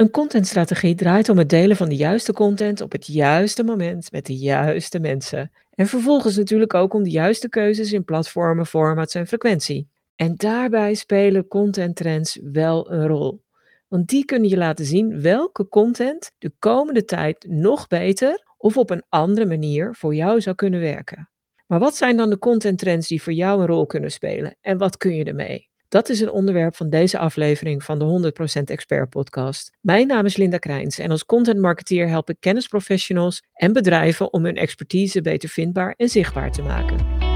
Een 0.00 0.10
contentstrategie 0.10 0.94
draait 0.94 1.28
om 1.28 1.38
het 1.38 1.48
delen 1.48 1.76
van 1.76 1.88
de 1.88 1.96
juiste 1.96 2.32
content 2.32 2.80
op 2.80 2.92
het 2.92 3.06
juiste 3.06 3.64
moment 3.64 4.12
met 4.12 4.26
de 4.26 4.36
juiste 4.36 5.00
mensen. 5.00 5.50
En 5.74 5.86
vervolgens 5.86 6.36
natuurlijk 6.36 6.74
ook 6.74 6.94
om 6.94 7.02
de 7.02 7.10
juiste 7.10 7.48
keuzes 7.48 7.92
in 7.92 8.04
platformen, 8.04 8.66
formats 8.66 9.14
en 9.14 9.26
frequentie. 9.26 9.88
En 10.16 10.36
daarbij 10.36 10.94
spelen 10.94 11.46
contenttrends 11.48 12.38
wel 12.42 12.92
een 12.92 13.06
rol. 13.06 13.42
Want 13.88 14.08
die 14.08 14.24
kunnen 14.24 14.48
je 14.48 14.56
laten 14.56 14.84
zien 14.84 15.20
welke 15.20 15.68
content 15.68 16.32
de 16.38 16.52
komende 16.58 17.04
tijd 17.04 17.46
nog 17.48 17.86
beter 17.86 18.44
of 18.56 18.76
op 18.76 18.90
een 18.90 19.04
andere 19.08 19.46
manier 19.46 19.94
voor 19.94 20.14
jou 20.14 20.40
zou 20.40 20.56
kunnen 20.56 20.80
werken. 20.80 21.30
Maar 21.66 21.78
wat 21.78 21.96
zijn 21.96 22.16
dan 22.16 22.30
de 22.30 22.38
contenttrends 22.38 23.08
die 23.08 23.22
voor 23.22 23.32
jou 23.32 23.60
een 23.60 23.66
rol 23.66 23.86
kunnen 23.86 24.10
spelen 24.10 24.56
en 24.60 24.78
wat 24.78 24.96
kun 24.96 25.14
je 25.14 25.24
ermee? 25.24 25.69
Dat 25.90 26.08
is 26.08 26.20
het 26.20 26.30
onderwerp 26.30 26.76
van 26.76 26.90
deze 26.90 27.18
aflevering 27.18 27.84
van 27.84 27.98
de 27.98 28.32
100% 28.60 28.62
Expert 28.64 29.08
Podcast. 29.08 29.70
Mijn 29.80 30.06
naam 30.06 30.24
is 30.24 30.36
Linda 30.36 30.58
Krijns 30.58 30.98
en 30.98 31.10
als 31.10 31.24
content 31.24 31.60
marketeer 31.60 32.08
help 32.08 32.30
ik 32.30 32.36
kennisprofessionals 32.40 33.42
en 33.52 33.72
bedrijven 33.72 34.32
om 34.32 34.44
hun 34.44 34.56
expertise 34.56 35.20
beter 35.20 35.48
vindbaar 35.48 35.94
en 35.96 36.08
zichtbaar 36.08 36.52
te 36.52 36.62
maken. 36.62 37.29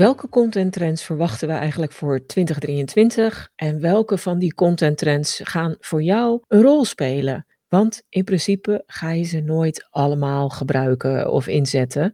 Welke 0.00 0.28
contenttrends 0.28 1.04
verwachten 1.04 1.48
we 1.48 1.54
eigenlijk 1.54 1.92
voor 1.92 2.26
2023 2.26 3.50
en 3.56 3.80
welke 3.80 4.18
van 4.18 4.38
die 4.38 4.54
contenttrends 4.54 5.40
gaan 5.42 5.76
voor 5.78 6.02
jou 6.02 6.42
een 6.48 6.62
rol 6.62 6.84
spelen? 6.84 7.46
Want 7.68 8.02
in 8.08 8.24
principe 8.24 8.82
ga 8.86 9.10
je 9.10 9.22
ze 9.22 9.40
nooit 9.40 9.86
allemaal 9.90 10.48
gebruiken 10.48 11.32
of 11.32 11.46
inzetten. 11.46 12.12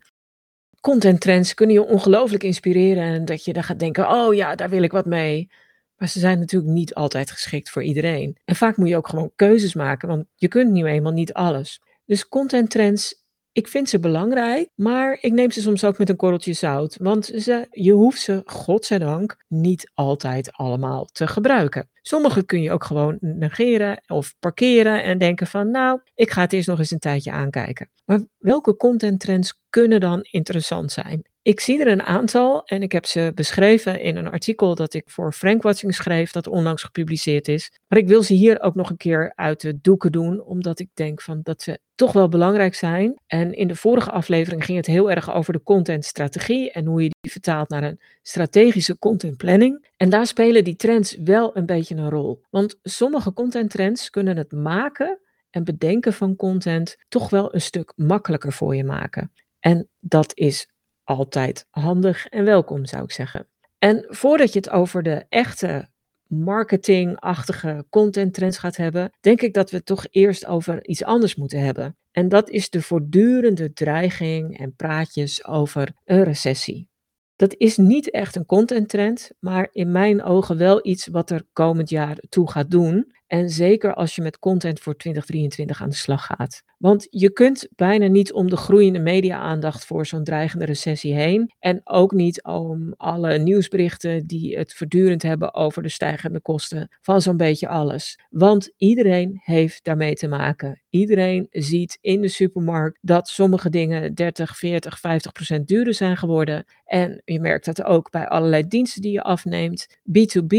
Contenttrends 0.80 1.54
kunnen 1.54 1.74
je 1.74 1.86
ongelooflijk 1.86 2.42
inspireren 2.42 3.02
en 3.02 3.24
dat 3.24 3.44
je 3.44 3.52
dan 3.52 3.64
gaat 3.64 3.78
denken: 3.78 4.11
oh 4.11 4.34
ja, 4.34 4.55
daar 4.55 4.70
wil 4.70 4.83
ik 4.83 4.92
wat 4.92 5.06
mee. 5.06 5.50
Maar 5.96 6.08
ze 6.08 6.18
zijn 6.18 6.39
natuurlijk 6.39 6.72
niet 6.72 6.94
altijd 6.94 7.30
geschikt 7.30 7.70
voor 7.70 7.83
iedereen. 7.83 8.36
En 8.44 8.56
vaak 8.56 8.77
moet 8.77 8.89
je 8.89 8.96
ook 8.96 9.08
gewoon 9.08 9.33
keuzes 9.36 9.74
maken, 9.74 10.08
want 10.08 10.27
je 10.34 10.48
kunt 10.48 10.70
nu 10.70 10.84
eenmaal 10.84 11.12
niet 11.12 11.33
alles. 11.33 11.80
Dus 12.05 12.28
contenttrends 12.28 13.25
ik 13.56 13.68
vind 13.68 13.88
ze 13.88 13.98
belangrijk, 13.98 14.68
maar 14.74 15.18
ik 15.20 15.32
neem 15.32 15.50
ze 15.50 15.60
soms 15.60 15.84
ook 15.84 15.98
met 15.98 16.08
een 16.08 16.16
korreltje 16.16 16.52
zout. 16.52 16.96
Want 17.00 17.30
je 17.70 17.92
hoeft 17.92 18.20
ze, 18.20 18.42
godzijdank, 18.44 19.36
niet 19.48 19.90
altijd 19.94 20.52
allemaal 20.52 21.04
te 21.04 21.26
gebruiken. 21.26 21.88
Sommige 22.02 22.44
kun 22.44 22.62
je 22.62 22.72
ook 22.72 22.84
gewoon 22.84 23.16
negeren 23.20 24.02
of 24.06 24.34
parkeren 24.38 25.02
en 25.02 25.18
denken 25.18 25.46
van 25.46 25.70
nou, 25.70 26.00
ik 26.14 26.30
ga 26.30 26.40
het 26.40 26.52
eerst 26.52 26.68
nog 26.68 26.78
eens 26.78 26.90
een 26.90 26.98
tijdje 26.98 27.30
aankijken. 27.30 27.90
Maar 28.04 28.20
welke 28.38 28.77
contenttrends 28.77 29.60
kunnen 29.70 30.00
dan 30.00 30.20
interessant 30.22 30.92
zijn? 30.92 31.22
Ik 31.47 31.61
zie 31.61 31.80
er 31.80 31.86
een 31.86 32.02
aantal 32.02 32.64
en 32.64 32.83
ik 32.83 32.92
heb 32.92 33.06
ze 33.06 33.33
beschreven 33.34 34.00
in 34.00 34.16
een 34.16 34.30
artikel 34.30 34.75
dat 34.75 34.94
ik 34.94 35.11
voor 35.11 35.33
Frankwatching 35.33 35.94
schreef, 35.94 36.30
dat 36.33 36.47
onlangs 36.47 36.83
gepubliceerd 36.83 37.48
is. 37.48 37.72
Maar 37.89 37.98
ik 37.98 38.08
wil 38.08 38.22
ze 38.22 38.34
hier 38.34 38.61
ook 38.61 38.75
nog 38.75 38.91
een 38.91 38.97
keer 38.97 39.33
uit 39.34 39.61
de 39.61 39.80
doeken 39.80 40.12
doen, 40.12 40.42
omdat 40.42 40.78
ik 40.78 40.89
denk 40.94 41.22
van 41.22 41.41
dat 41.42 41.62
ze 41.62 41.78
toch 41.94 42.12
wel 42.12 42.28
belangrijk 42.28 42.74
zijn. 42.74 43.14
En 43.27 43.52
in 43.52 43.69
de 43.69 43.77
vorige 43.77 44.11
aflevering 44.11 44.64
ging 44.64 44.77
het 44.77 44.86
heel 44.86 45.11
erg 45.11 45.33
over 45.33 45.52
de 45.52 45.62
contentstrategie 45.62 46.70
en 46.72 46.86
hoe 46.86 47.02
je 47.02 47.11
die 47.20 47.33
vertaalt 47.33 47.69
naar 47.69 47.83
een 47.83 48.00
strategische 48.22 48.98
content 48.98 49.36
planning. 49.36 49.89
En 49.97 50.11
daar 50.11 50.27
spelen 50.27 50.64
die 50.64 50.77
trends 50.77 51.17
wel 51.24 51.56
een 51.56 51.67
beetje 51.67 51.94
een 51.94 52.11
rol. 52.11 52.42
Want 52.50 52.78
sommige 52.83 53.33
contenttrends 53.33 54.11
kunnen 54.11 54.36
het 54.36 54.52
maken 54.52 55.19
en 55.50 55.64
bedenken 55.64 56.12
van 56.12 56.36
content 56.36 56.97
toch 57.08 57.30
wel 57.30 57.55
een 57.55 57.61
stuk 57.61 57.92
makkelijker 57.97 58.52
voor 58.52 58.77
je 58.77 58.84
maken. 58.84 59.33
En 59.61 59.89
dat 60.00 60.33
is 60.34 60.69
altijd 61.06 61.66
handig 61.70 62.26
en 62.26 62.44
welkom, 62.44 62.86
zou 62.86 63.02
ik 63.02 63.10
zeggen. 63.10 63.48
En 63.78 64.04
voordat 64.08 64.52
je 64.52 64.58
het 64.58 64.70
over 64.70 65.02
de 65.02 65.24
echte 65.28 65.88
marketingachtige 66.27 67.86
content 67.90 68.34
trends 68.34 68.58
gaat 68.58 68.77
hebben, 68.77 69.12
denk 69.20 69.40
ik 69.40 69.55
dat 69.55 69.70
we 69.70 69.77
het 69.77 69.86
toch 69.86 70.06
eerst 70.11 70.46
over 70.46 70.86
iets 70.86 71.05
anders 71.05 71.34
moeten 71.34 71.61
hebben. 71.61 71.96
En 72.12 72.28
dat 72.28 72.50
is 72.50 72.70
de 72.70 72.83
voortdurende 72.83 73.72
dreiging 73.72 74.58
en 74.58 74.74
praatjes 74.74 75.46
over 75.46 75.92
een 76.05 76.24
recessie. 76.24 76.89
Dat 77.36 77.55
is 77.56 77.77
niet 77.77 78.11
echt 78.11 78.36
een 78.36 78.46
content 78.46 78.89
trend, 78.89 79.30
maar 79.39 79.68
in 79.72 79.92
mijn 79.92 80.22
ogen 80.22 80.56
wel 80.56 80.86
iets 80.86 81.06
wat 81.06 81.30
er 81.30 81.46
komend 81.52 81.90
jaar 81.90 82.18
toe 82.28 82.50
gaat 82.50 82.70
doen. 82.70 83.14
En 83.27 83.51
zeker 83.51 83.95
als 83.95 84.14
je 84.14 84.23
met 84.23 84.39
content 84.39 84.81
voor 84.81 84.97
2023 84.97 85.83
aan 85.83 85.89
de 85.89 85.95
slag 85.95 86.27
gaat. 86.27 86.63
Want 86.79 87.07
je 87.11 87.31
kunt 87.31 87.69
bijna 87.75 88.07
niet 88.07 88.33
om 88.33 88.51
de 88.51 88.57
groeiende 88.57 88.98
media-aandacht 88.98 89.85
voor 89.85 90.07
zo'n 90.07 90.25
dreigende 90.25 90.64
recessie 90.64 91.14
heen. 91.14 91.53
En 91.59 91.81
ook 91.85 92.13
niet 92.13 92.42
om 92.42 92.95
alle 92.97 93.39
nieuwsberichten 93.39 94.27
die 94.27 94.57
het 94.59 94.75
voortdurend 94.75 95.23
hebben 95.23 95.55
over 95.55 95.83
de 95.83 95.89
stijgende 95.89 96.41
kosten 96.41 96.89
van 97.01 97.23
zo'n 97.23 97.37
beetje 97.37 97.69
alles. 97.69 98.19
Want 98.31 98.73
iedereen 98.77 99.41
heeft 99.45 99.85
daarmee 99.85 100.14
te 100.14 100.29
maken. 100.29 100.83
Iedereen 100.91 101.47
ziet 101.51 101.98
in 102.01 102.20
de 102.20 102.29
supermarkt 102.29 102.98
dat 103.01 103.29
sommige 103.29 103.70
dingen 103.70 104.14
30, 104.14 104.57
40, 104.57 105.01
50 105.01 105.33
procent 105.33 105.69
duurder 105.69 105.95
zijn 105.95 106.17
geworden. 106.17 106.64
En 106.85 107.23
je 107.25 107.41
merkt 107.41 107.64
dat 107.64 107.83
ook 107.83 108.11
bij 108.11 108.29
allerlei 108.29 108.69
diensten 108.69 109.03
die 109.03 109.13
je 109.13 109.23
afneemt. 109.23 109.87
B2B 110.08 110.57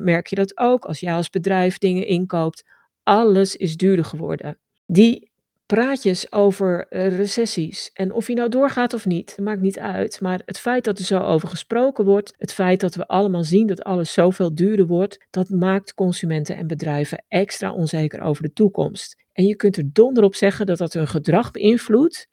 merk 0.00 0.26
je 0.26 0.36
dat 0.36 0.58
ook 0.58 0.84
als 0.84 1.00
jij 1.00 1.14
als 1.14 1.30
bedrijf 1.30 1.78
dingen 1.78 1.93
inkoopt. 2.02 2.64
Alles 3.02 3.56
is 3.56 3.76
duurder 3.76 4.04
geworden. 4.04 4.58
Die 4.86 5.32
praatjes 5.66 6.32
over 6.32 6.86
eh, 6.88 7.16
recessies 7.16 7.90
en 7.92 8.12
of 8.12 8.26
je 8.26 8.34
nou 8.34 8.48
doorgaat 8.48 8.92
of 8.94 9.06
niet, 9.06 9.36
maakt 9.40 9.60
niet 9.60 9.78
uit. 9.78 10.20
Maar 10.20 10.42
het 10.44 10.58
feit 10.58 10.84
dat 10.84 10.98
er 10.98 11.04
zo 11.04 11.18
over 11.18 11.48
gesproken 11.48 12.04
wordt, 12.04 12.34
het 12.36 12.52
feit 12.52 12.80
dat 12.80 12.94
we 12.94 13.06
allemaal 13.06 13.44
zien 13.44 13.66
dat 13.66 13.82
alles 13.82 14.12
zoveel 14.12 14.54
duurder 14.54 14.86
wordt, 14.86 15.26
dat 15.30 15.48
maakt 15.48 15.94
consumenten 15.94 16.56
en 16.56 16.66
bedrijven 16.66 17.24
extra 17.28 17.72
onzeker 17.72 18.20
over 18.20 18.42
de 18.42 18.52
toekomst. 18.52 19.22
En 19.32 19.46
je 19.46 19.56
kunt 19.56 19.76
er 19.76 19.92
donder 19.92 20.24
op 20.24 20.34
zeggen 20.34 20.66
dat 20.66 20.78
dat 20.78 20.92
hun 20.92 21.08
gedrag 21.08 21.50
beïnvloedt 21.50 22.28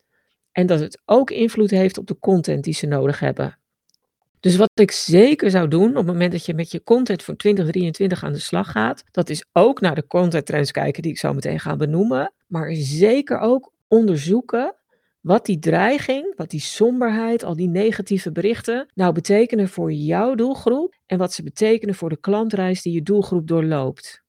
en 0.51 0.66
dat 0.66 0.79
het 0.79 1.01
ook 1.05 1.29
invloed 1.31 1.72
heeft 1.72 1.97
op 1.97 2.07
de 2.07 2.19
content 2.19 2.63
die 2.63 2.73
ze 2.73 2.88
nodig 2.88 3.19
hebben. 3.19 3.59
Dus 4.41 4.56
wat 4.56 4.69
ik 4.74 4.91
zeker 4.91 5.52
zou 5.52 5.68
doen 5.68 5.90
op 5.90 5.96
het 5.96 6.06
moment 6.06 6.31
dat 6.31 6.46
je 6.46 6.53
met 6.53 6.72
je 6.72 6.84
content 6.84 7.24
voor 7.24 7.35
2023 7.35 8.24
aan 8.24 8.31
de 8.31 8.40
slag 8.40 8.72
gaat, 8.72 9.03
dat 9.12 9.29
is 9.29 9.46
ook 9.52 9.81
naar 9.81 9.96
de 9.96 10.07
content 10.07 10.46
trends 10.46 10.72
kijken 10.72 11.02
die 11.02 11.12
ik 11.12 11.18
zo 11.18 11.34
meteen 11.34 11.59
ga 11.59 11.75
benoemen, 11.75 12.34
maar 12.47 12.74
zeker 12.74 13.40
ook 13.40 13.74
onderzoeken 13.88 14.75
wat 15.19 15.46
die 15.46 15.59
dreiging, 15.59 16.34
wat 16.35 16.50
die 16.50 16.59
somberheid, 16.59 17.44
al 17.44 17.56
die 17.56 17.68
negatieve 17.68 18.31
berichten 18.31 18.88
nou 18.94 19.13
betekenen 19.13 19.69
voor 19.69 19.91
jouw 19.91 20.35
doelgroep 20.35 20.96
en 21.06 21.18
wat 21.18 21.34
ze 21.34 21.44
betekenen 21.44 21.96
voor 21.96 22.09
de 22.09 22.19
klantreis 22.19 22.81
die 22.81 22.94
je 22.94 23.03
doelgroep 23.03 23.47
doorloopt. 23.47 24.22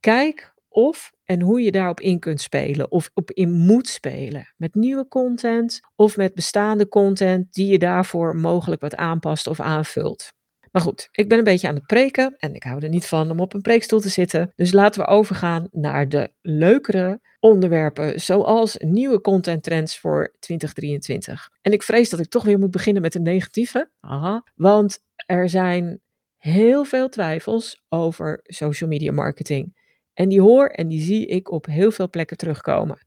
Kijk 0.00 0.54
of 0.76 1.12
en 1.24 1.40
hoe 1.40 1.62
je 1.62 1.72
daarop 1.72 2.00
in 2.00 2.18
kunt 2.18 2.40
spelen 2.40 2.90
of 2.90 3.10
op 3.14 3.30
in 3.30 3.52
moet 3.52 3.88
spelen. 3.88 4.52
Met 4.56 4.74
nieuwe 4.74 5.08
content 5.08 5.80
of 5.94 6.16
met 6.16 6.34
bestaande 6.34 6.88
content 6.88 7.52
die 7.52 7.66
je 7.66 7.78
daarvoor 7.78 8.36
mogelijk 8.36 8.80
wat 8.80 8.96
aanpast 8.96 9.46
of 9.46 9.60
aanvult. 9.60 10.32
Maar 10.70 10.82
goed, 10.82 11.08
ik 11.10 11.28
ben 11.28 11.38
een 11.38 11.44
beetje 11.44 11.68
aan 11.68 11.74
het 11.74 11.86
preken 11.86 12.34
en 12.38 12.54
ik 12.54 12.62
hou 12.62 12.82
er 12.82 12.88
niet 12.88 13.06
van 13.06 13.30
om 13.30 13.40
op 13.40 13.54
een 13.54 13.60
preekstoel 13.60 14.00
te 14.00 14.08
zitten. 14.08 14.52
Dus 14.54 14.72
laten 14.72 15.00
we 15.00 15.06
overgaan 15.06 15.68
naar 15.70 16.08
de 16.08 16.32
leukere 16.40 17.20
onderwerpen, 17.40 18.20
zoals 18.20 18.76
nieuwe 18.76 19.20
content 19.20 19.62
trends 19.62 19.98
voor 19.98 20.34
2023. 20.38 21.48
En 21.62 21.72
ik 21.72 21.82
vrees 21.82 22.10
dat 22.10 22.20
ik 22.20 22.28
toch 22.28 22.44
weer 22.44 22.58
moet 22.58 22.70
beginnen 22.70 23.02
met 23.02 23.14
een 23.14 23.22
negatieve. 23.22 23.90
Aha, 24.00 24.44
want 24.54 24.98
er 25.26 25.48
zijn 25.48 26.00
heel 26.36 26.84
veel 26.84 27.08
twijfels 27.08 27.82
over 27.88 28.40
social 28.42 28.90
media 28.90 29.12
marketing. 29.12 29.75
En 30.16 30.28
die 30.28 30.40
hoor 30.40 30.66
en 30.66 30.88
die 30.88 31.00
zie 31.00 31.26
ik 31.26 31.50
op 31.50 31.66
heel 31.66 31.90
veel 31.90 32.10
plekken 32.10 32.36
terugkomen. 32.36 32.98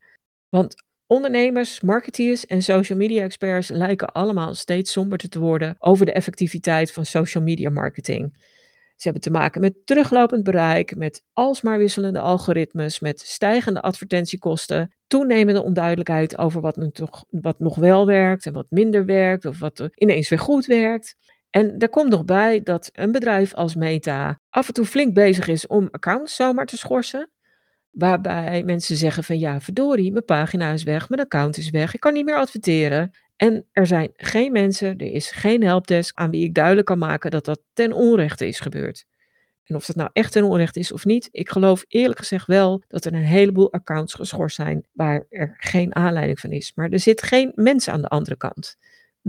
Want 0.50 0.76
ondernemers, 1.08 1.82
marketeers 1.82 2.46
en 2.46 2.62
social 2.62 2.98
media 2.98 3.24
experts 3.24 3.70
lijken 3.70 4.12
allemaal 4.12 4.56
steeds 4.56 4.92
somberder 4.92 5.30
te 5.30 5.40
worden 5.40 5.76
over 5.80 6.06
de 6.06 6.12
effectiviteit 6.12 6.92
van 6.92 7.06
social 7.06 7.44
media 7.44 7.70
marketing. 7.70 8.34
Ze 8.96 9.04
hebben 9.04 9.22
te 9.22 9.32
maken 9.32 9.62
met 9.62 9.86
teruglopend 9.86 10.44
bereik, 10.44 10.96
met 10.96 11.24
alsmaar 11.34 11.78
wisselende 11.78 12.20
algoritmes, 12.20 13.00
met 13.00 13.20
stijgende 13.20 13.82
advertentiekosten, 13.82 14.96
toenemende 15.08 15.64
onduidelijkheid 15.64 16.38
over 16.38 16.62
wat, 16.62 16.76
nu 16.76 16.92
toch, 16.92 17.26
wat 17.30 17.60
nog 17.60 17.76
wel 17.76 18.06
werkt 18.06 18.46
en 18.46 18.54
wat 18.54 18.66
minder 18.70 19.06
werkt, 19.06 19.46
of 19.46 19.60
wat 19.60 19.90
ineens 19.96 20.30
weer 20.30 20.40
goed 20.40 20.66
werkt. 20.66 21.16
En 21.50 21.78
er 21.78 21.90
komt 21.90 22.10
nog 22.10 22.26
bij 22.26 22.62
dat 22.64 22.90
een 22.94 23.12
bedrijf 23.12 23.54
als 23.54 23.76
Meta 23.76 24.40
af 24.50 24.68
en 24.68 24.74
toe 24.74 24.86
flink 24.86 25.14
bezig 25.14 25.48
is 25.48 25.68
om 25.68 25.88
accounts 25.92 26.36
zomaar 26.36 26.66
te 26.66 26.78
schorsen. 26.78 27.30
Waarbij 27.92 28.64
mensen 28.64 28.96
zeggen 28.96 29.24
van 29.24 29.40
ja, 29.40 29.62
verdorie, 29.62 30.12
mijn 30.12 30.26
pagina 30.26 30.72
is 30.72 30.84
weg, 30.84 31.10
mijn 31.10 31.22
account 31.22 31.58
is 31.58 31.70
weg, 31.70 31.94
ik 31.94 32.00
kan 32.00 32.14
niet 32.14 32.26
meer 32.26 32.38
adverteren. 32.38 33.12
En 33.36 33.66
er 33.72 33.88
zijn 33.88 34.10
geen 34.16 34.52
mensen, 34.52 34.98
er 34.98 35.12
is 35.12 35.32
geen 35.32 35.64
helpdesk 35.64 36.18
aan 36.18 36.30
wie 36.30 36.44
ik 36.44 36.54
duidelijk 36.54 36.88
kan 36.88 36.98
maken 36.98 37.32
dat 37.32 37.46
dat 37.46 37.62
ten 37.74 37.94
onrechte 37.94 38.48
is 38.48 38.60
gebeurd. 38.60 39.06
En 39.64 39.76
of 39.76 39.86
dat 39.86 39.96
nou 39.96 40.10
echt 40.14 40.36
en 40.36 40.44
onrecht 40.44 40.76
is 40.76 40.92
of 40.92 41.06
niet, 41.06 41.30
ik 41.32 41.50
geloof 41.50 41.86
eerlijk 41.88 42.20
gezegd 42.20 42.48
wel 42.48 42.84
dat 42.88 43.06
er 43.06 43.14
een 43.14 43.24
heleboel 43.24 43.74
accounts 43.74 44.14
geschorst 44.14 44.56
zijn 44.56 44.86
waar 44.92 45.26
er 45.30 45.56
geen 45.58 45.96
aanleiding 45.96 46.40
van 46.40 46.52
is. 46.52 46.72
Maar 46.76 46.90
er 46.90 47.00
zit 47.00 47.22
geen 47.22 47.52
mens 47.56 47.88
aan 47.88 48.02
de 48.02 48.08
andere 48.08 48.38
kant. 48.38 48.78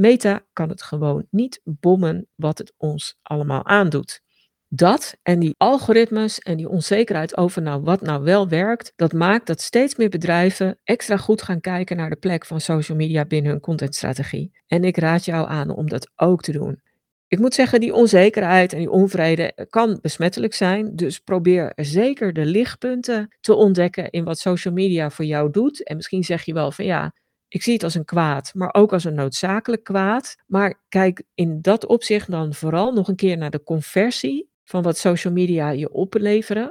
Meta 0.00 0.46
kan 0.52 0.68
het 0.68 0.82
gewoon 0.82 1.26
niet 1.30 1.60
bommen 1.64 2.28
wat 2.34 2.58
het 2.58 2.72
ons 2.76 3.16
allemaal 3.22 3.66
aandoet. 3.66 4.20
Dat 4.68 5.16
en 5.22 5.38
die 5.38 5.54
algoritmes 5.56 6.38
en 6.38 6.56
die 6.56 6.68
onzekerheid 6.68 7.36
over 7.36 7.62
nou 7.62 7.82
wat 7.82 8.00
nou 8.00 8.22
wel 8.22 8.48
werkt, 8.48 8.92
dat 8.96 9.12
maakt 9.12 9.46
dat 9.46 9.60
steeds 9.60 9.96
meer 9.96 10.08
bedrijven 10.08 10.78
extra 10.84 11.16
goed 11.16 11.42
gaan 11.42 11.60
kijken 11.60 11.96
naar 11.96 12.10
de 12.10 12.16
plek 12.16 12.46
van 12.46 12.60
social 12.60 12.96
media 12.96 13.24
binnen 13.24 13.50
hun 13.50 13.60
contentstrategie. 13.60 14.50
En 14.66 14.84
ik 14.84 14.96
raad 14.96 15.24
jou 15.24 15.48
aan 15.48 15.70
om 15.70 15.88
dat 15.88 16.10
ook 16.16 16.42
te 16.42 16.52
doen. 16.52 16.82
Ik 17.26 17.38
moet 17.38 17.54
zeggen, 17.54 17.80
die 17.80 17.94
onzekerheid 17.94 18.72
en 18.72 18.78
die 18.78 18.90
onvrede 18.90 19.66
kan 19.70 19.98
besmettelijk 20.02 20.54
zijn. 20.54 20.96
Dus 20.96 21.18
probeer 21.18 21.72
zeker 21.76 22.32
de 22.32 22.44
lichtpunten 22.44 23.36
te 23.40 23.54
ontdekken 23.54 24.10
in 24.10 24.24
wat 24.24 24.38
social 24.38 24.74
media 24.74 25.10
voor 25.10 25.24
jou 25.24 25.50
doet. 25.50 25.84
En 25.84 25.96
misschien 25.96 26.24
zeg 26.24 26.42
je 26.42 26.52
wel 26.52 26.72
van 26.72 26.84
ja, 26.84 27.12
ik 27.50 27.62
zie 27.62 27.72
het 27.72 27.82
als 27.84 27.94
een 27.94 28.04
kwaad, 28.04 28.54
maar 28.54 28.74
ook 28.74 28.92
als 28.92 29.04
een 29.04 29.14
noodzakelijk 29.14 29.84
kwaad. 29.84 30.36
Maar 30.46 30.80
kijk 30.88 31.22
in 31.34 31.62
dat 31.62 31.86
opzicht 31.86 32.30
dan 32.30 32.54
vooral 32.54 32.92
nog 32.92 33.08
een 33.08 33.16
keer 33.16 33.36
naar 33.36 33.50
de 33.50 33.62
conversie 33.62 34.50
van 34.64 34.82
wat 34.82 34.98
social 34.98 35.32
media 35.32 35.70
je 35.70 35.92
opleveren. 35.92 36.66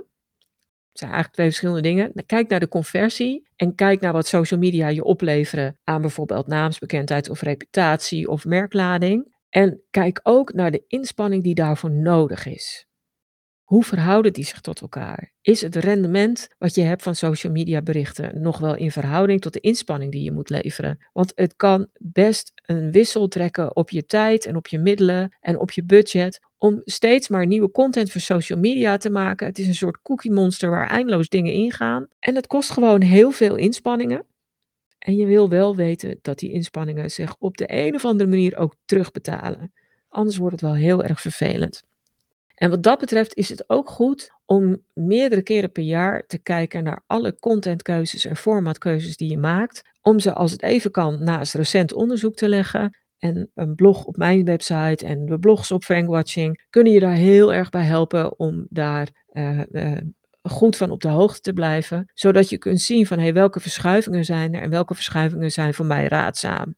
Het 0.90 0.98
zijn 0.98 1.12
eigenlijk 1.12 1.34
twee 1.34 1.48
verschillende 1.48 1.82
dingen. 1.82 2.26
Kijk 2.26 2.50
naar 2.50 2.60
de 2.60 2.68
conversie 2.68 3.48
en 3.56 3.76
kijk 3.76 4.02
naar 4.02 4.14
wat 4.14 4.28
social 4.28 4.60
media 4.60 4.88
je 4.88 5.04
opleveren 5.04 5.78
aan 5.84 6.02
bijvoorbeeld 6.02 6.48
naamsbekendheid 6.48 7.30
of 7.30 7.42
reputatie 7.42 8.30
of 8.30 8.46
merklading. 8.46 9.36
En 9.50 9.82
kijk 9.90 10.20
ook 10.24 10.54
naar 10.54 10.72
de 10.72 10.84
inspanning 10.88 11.44
die 11.44 11.56
daarvoor 11.56 11.92
nodig 11.92 12.46
is. 12.46 12.89
Hoe 13.70 13.84
verhouden 13.84 14.34
die 14.34 14.46
zich 14.46 14.62
tot 14.62 14.82
elkaar? 14.82 15.32
Is 15.42 15.62
het 15.62 15.76
rendement 15.76 16.48
wat 16.58 16.76
je 16.76 16.82
hebt 16.82 17.04
van 17.04 17.16
social 17.16 17.52
media 17.52 17.82
berichten 17.82 18.42
nog 18.42 18.58
wel 18.58 18.76
in 18.76 18.92
verhouding 18.92 19.42
tot 19.42 19.54
de 19.54 19.60
inspanning 19.60 20.12
die 20.12 20.24
je 20.24 20.32
moet 20.32 20.50
leveren? 20.50 21.06
Want 21.14 21.32
het 21.36 21.56
kan 21.56 21.88
best 21.98 22.52
een 22.66 22.92
wissel 22.92 23.28
trekken 23.28 23.76
op 23.76 23.90
je 23.90 24.06
tijd 24.06 24.46
en 24.46 24.56
op 24.56 24.68
je 24.68 24.80
middelen 24.80 25.36
en 25.40 25.60
op 25.60 25.72
je 25.72 25.84
budget 25.84 26.40
om 26.58 26.82
steeds 26.86 27.28
maar 27.28 27.46
nieuwe 27.46 27.72
content 27.72 28.12
voor 28.12 28.22
social 28.22 28.60
media 28.60 28.98
te 28.98 29.10
maken. 29.10 29.48
Het 29.48 29.60
is 29.60 29.68
een 29.68 29.76
soort 29.76 30.02
cookie 30.02 30.32
monster 30.32 30.70
waar 30.70 30.90
eindeloos 30.90 31.30
dingen 31.30 31.54
ingaan. 31.54 32.08
En 32.20 32.36
het 32.36 32.48
kost 32.48 32.70
gewoon 32.70 33.02
heel 33.02 33.32
veel 33.32 33.56
inspanningen. 33.56 34.26
En 35.00 35.16
je 35.16 35.26
wil 35.26 35.50
wel 35.50 35.76
weten 35.76 36.20
dat 36.22 36.40
die 36.40 36.52
inspanningen 36.52 37.12
zich 37.12 37.36
op 37.40 37.58
de 37.58 37.66
een 37.68 37.96
of 37.96 38.06
andere 38.06 38.30
manier 38.30 38.58
ook 38.58 38.76
terugbetalen. 38.86 39.74
Anders 40.08 40.38
wordt 40.38 40.54
het 40.54 40.62
wel 40.62 40.76
heel 40.76 41.04
erg 41.04 41.22
vervelend. 41.22 41.88
En 42.60 42.70
wat 42.70 42.84
dat 42.84 43.00
betreft 43.00 43.36
is 43.36 43.50
het 43.50 43.70
ook 43.70 43.90
goed 43.90 44.32
om 44.46 44.84
meerdere 44.94 45.42
keren 45.42 45.72
per 45.72 45.84
jaar 45.84 46.26
te 46.28 46.38
kijken 46.38 46.84
naar 46.84 47.04
alle 47.08 47.36
contentkeuzes 47.40 48.26
en 48.26 48.36
formatkeuzes 48.36 49.18
die 49.18 49.30
je 49.30 49.38
maakt. 49.38 49.82
Om 50.02 50.20
ze 50.20 50.34
als 50.34 50.52
het 50.52 50.62
even 50.62 50.92
kan 50.92 51.24
naast 51.24 51.54
recent 51.54 51.94
onderzoek 51.94 52.36
te 52.36 52.50
leggen. 52.50 52.98
En 53.18 53.52
een 53.56 53.76
blog 53.76 54.06
op 54.06 54.18
mijn 54.18 54.46
website 54.46 55.06
en 55.06 55.26
de 55.26 55.40
blogs 55.40 55.72
op 55.72 55.84
Frankwatching 55.84 56.66
kunnen 56.70 56.94
je 56.94 57.00
daar 57.00 57.16
heel 57.16 57.54
erg 57.54 57.70
bij 57.70 57.84
helpen 57.84 58.40
om 58.40 58.66
daar 58.70 59.10
uh, 59.34 59.62
uh, 59.72 59.98
goed 60.42 60.76
van 60.76 60.92
op 60.92 61.02
de 61.02 61.10
hoogte 61.10 61.42
te 61.42 61.54
blijven. 61.54 62.12
Zodat 62.14 62.50
je 62.50 62.58
kunt 62.58 62.82
zien 62.82 63.06
van 63.06 63.20
hey, 63.20 63.34
welke 63.34 63.60
verschuivingen 63.60 64.26
zijn 64.26 64.54
er 64.54 64.62
en 64.62 64.70
welke 64.70 64.96
verschuivingen 64.96 65.52
zijn 65.52 65.74
voor 65.74 65.86
mij 65.86 66.08
raadzaam. 66.08 66.76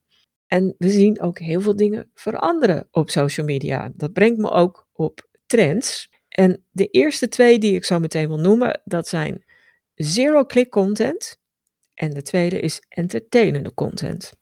En 0.48 0.76
we 0.78 0.90
zien 0.90 1.22
ook 1.22 1.40
heel 1.40 1.62
veel 1.62 1.76
dingen 1.76 2.12
veranderen 2.14 2.88
op 2.92 3.10
social 3.10 3.46
media. 3.46 3.92
Dat 3.96 4.14
brengt 4.14 4.38
me 4.38 4.50
ook 4.50 4.88
op 4.94 5.30
trends. 5.52 6.10
En 6.28 6.66
de 6.72 6.88
eerste 6.88 7.28
twee 7.28 7.60
die 7.60 7.76
ik 7.76 7.86
zo 7.86 8.00
meteen 8.00 8.28
wil 8.28 8.40
noemen, 8.40 8.82
dat 8.84 9.08
zijn 9.08 9.46
zero-click 9.96 10.70
content. 10.70 11.40
En 11.94 12.14
de 12.14 12.22
tweede 12.22 12.60
is 12.60 12.82
entertainende 12.88 13.74
content. 13.74 14.34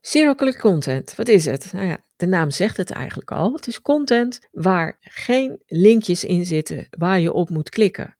Zero-click 0.00 0.58
content, 0.58 1.14
wat 1.14 1.28
is 1.28 1.44
het? 1.44 1.72
Nou 1.72 1.86
ja, 1.86 2.04
de 2.16 2.26
naam 2.26 2.50
zegt 2.50 2.76
het 2.76 2.90
eigenlijk 2.90 3.30
al. 3.30 3.52
Het 3.52 3.66
is 3.66 3.80
content 3.80 4.38
waar 4.50 4.96
geen 5.00 5.62
linkjes 5.66 6.24
in 6.24 6.46
zitten 6.46 6.86
waar 6.90 7.20
je 7.20 7.32
op 7.32 7.50
moet 7.50 7.68
klikken. 7.68 8.16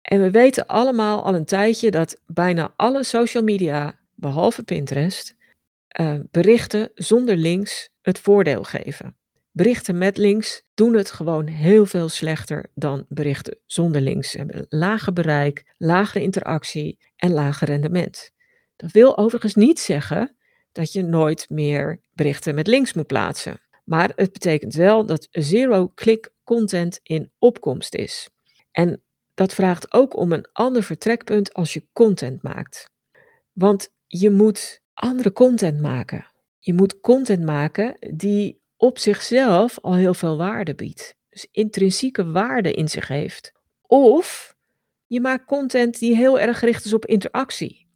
En 0.00 0.22
we 0.22 0.30
weten 0.30 0.66
allemaal 0.66 1.24
al 1.24 1.34
een 1.34 1.44
tijdje 1.44 1.90
dat 1.90 2.20
bijna 2.26 2.72
alle 2.76 3.04
social 3.04 3.42
media, 3.42 3.98
behalve 4.14 4.62
Pinterest, 4.62 5.34
uh, 6.00 6.20
berichten 6.30 6.90
zonder 6.94 7.36
links 7.36 7.90
het 8.00 8.18
voordeel 8.18 8.64
geven. 8.64 9.17
Berichten 9.58 9.98
met 9.98 10.16
links 10.16 10.62
doen 10.74 10.94
het 10.94 11.10
gewoon 11.10 11.46
heel 11.46 11.86
veel 11.86 12.08
slechter 12.08 12.70
dan 12.74 13.04
berichten 13.08 13.58
zonder 13.66 14.00
links. 14.00 14.30
Ze 14.30 14.36
hebben 14.36 14.66
lager 14.68 15.12
bereik, 15.12 15.74
lagere 15.76 16.22
interactie 16.24 16.98
en 17.16 17.32
lager 17.32 17.66
rendement. 17.68 18.30
Dat 18.76 18.90
wil 18.90 19.18
overigens 19.18 19.54
niet 19.54 19.80
zeggen 19.80 20.36
dat 20.72 20.92
je 20.92 21.02
nooit 21.02 21.46
meer 21.50 22.00
berichten 22.12 22.54
met 22.54 22.66
links 22.66 22.92
moet 22.92 23.06
plaatsen. 23.06 23.60
Maar 23.84 24.12
het 24.14 24.32
betekent 24.32 24.74
wel 24.74 25.06
dat 25.06 25.28
zero-click 25.30 26.32
content 26.44 27.00
in 27.02 27.30
opkomst 27.38 27.94
is. 27.94 28.28
En 28.70 29.02
dat 29.34 29.54
vraagt 29.54 29.92
ook 29.92 30.16
om 30.16 30.32
een 30.32 30.48
ander 30.52 30.82
vertrekpunt 30.82 31.52
als 31.54 31.72
je 31.72 31.86
content 31.92 32.42
maakt. 32.42 32.90
Want 33.52 33.88
je 34.06 34.30
moet 34.30 34.80
andere 34.94 35.32
content 35.32 35.80
maken. 35.80 36.26
Je 36.58 36.74
moet 36.74 37.00
content 37.00 37.44
maken 37.44 37.96
die 38.16 38.57
op 38.78 38.98
zichzelf 38.98 39.78
al 39.80 39.94
heel 39.94 40.14
veel 40.14 40.36
waarde 40.36 40.74
biedt. 40.74 41.14
Dus 41.30 41.46
intrinsieke 41.52 42.30
waarde 42.30 42.72
in 42.72 42.88
zich 42.88 43.08
heeft. 43.08 43.52
Of 43.82 44.56
je 45.06 45.20
maakt 45.20 45.44
content 45.44 45.98
die 45.98 46.16
heel 46.16 46.40
erg 46.40 46.58
gericht 46.58 46.84
is 46.84 46.92
op 46.92 47.06
interactie. 47.06 47.86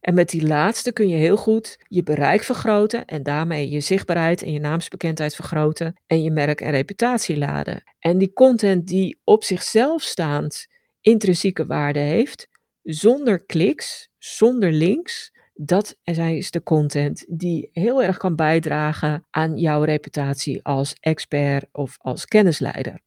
En 0.00 0.14
met 0.14 0.28
die 0.28 0.46
laatste 0.46 0.92
kun 0.92 1.08
je 1.08 1.16
heel 1.16 1.36
goed 1.36 1.78
je 1.88 2.02
bereik 2.02 2.42
vergroten 2.42 3.04
en 3.04 3.22
daarmee 3.22 3.70
je 3.70 3.80
zichtbaarheid 3.80 4.42
en 4.42 4.52
je 4.52 4.60
naamsbekendheid 4.60 5.34
vergroten 5.34 6.00
en 6.06 6.22
je 6.22 6.30
merk 6.30 6.60
en 6.60 6.70
reputatie 6.70 7.38
laden. 7.38 7.82
En 7.98 8.18
die 8.18 8.32
content 8.32 8.86
die 8.86 9.20
op 9.24 9.44
zichzelf 9.44 10.02
staand 10.02 10.66
intrinsieke 11.00 11.66
waarde 11.66 11.98
heeft, 11.98 12.48
zonder 12.82 13.44
kliks, 13.44 14.08
zonder 14.18 14.72
links, 14.72 15.32
dat 15.54 15.96
is 16.04 16.50
de 16.50 16.62
content 16.62 17.24
die 17.28 17.68
heel 17.72 18.02
erg 18.02 18.16
kan 18.16 18.36
bijdragen 18.36 19.26
aan 19.30 19.56
jouw 19.56 19.82
reputatie 19.82 20.64
als 20.64 20.96
expert 21.00 21.66
of 21.72 21.96
als 21.98 22.24
kennisleider. 22.24 23.00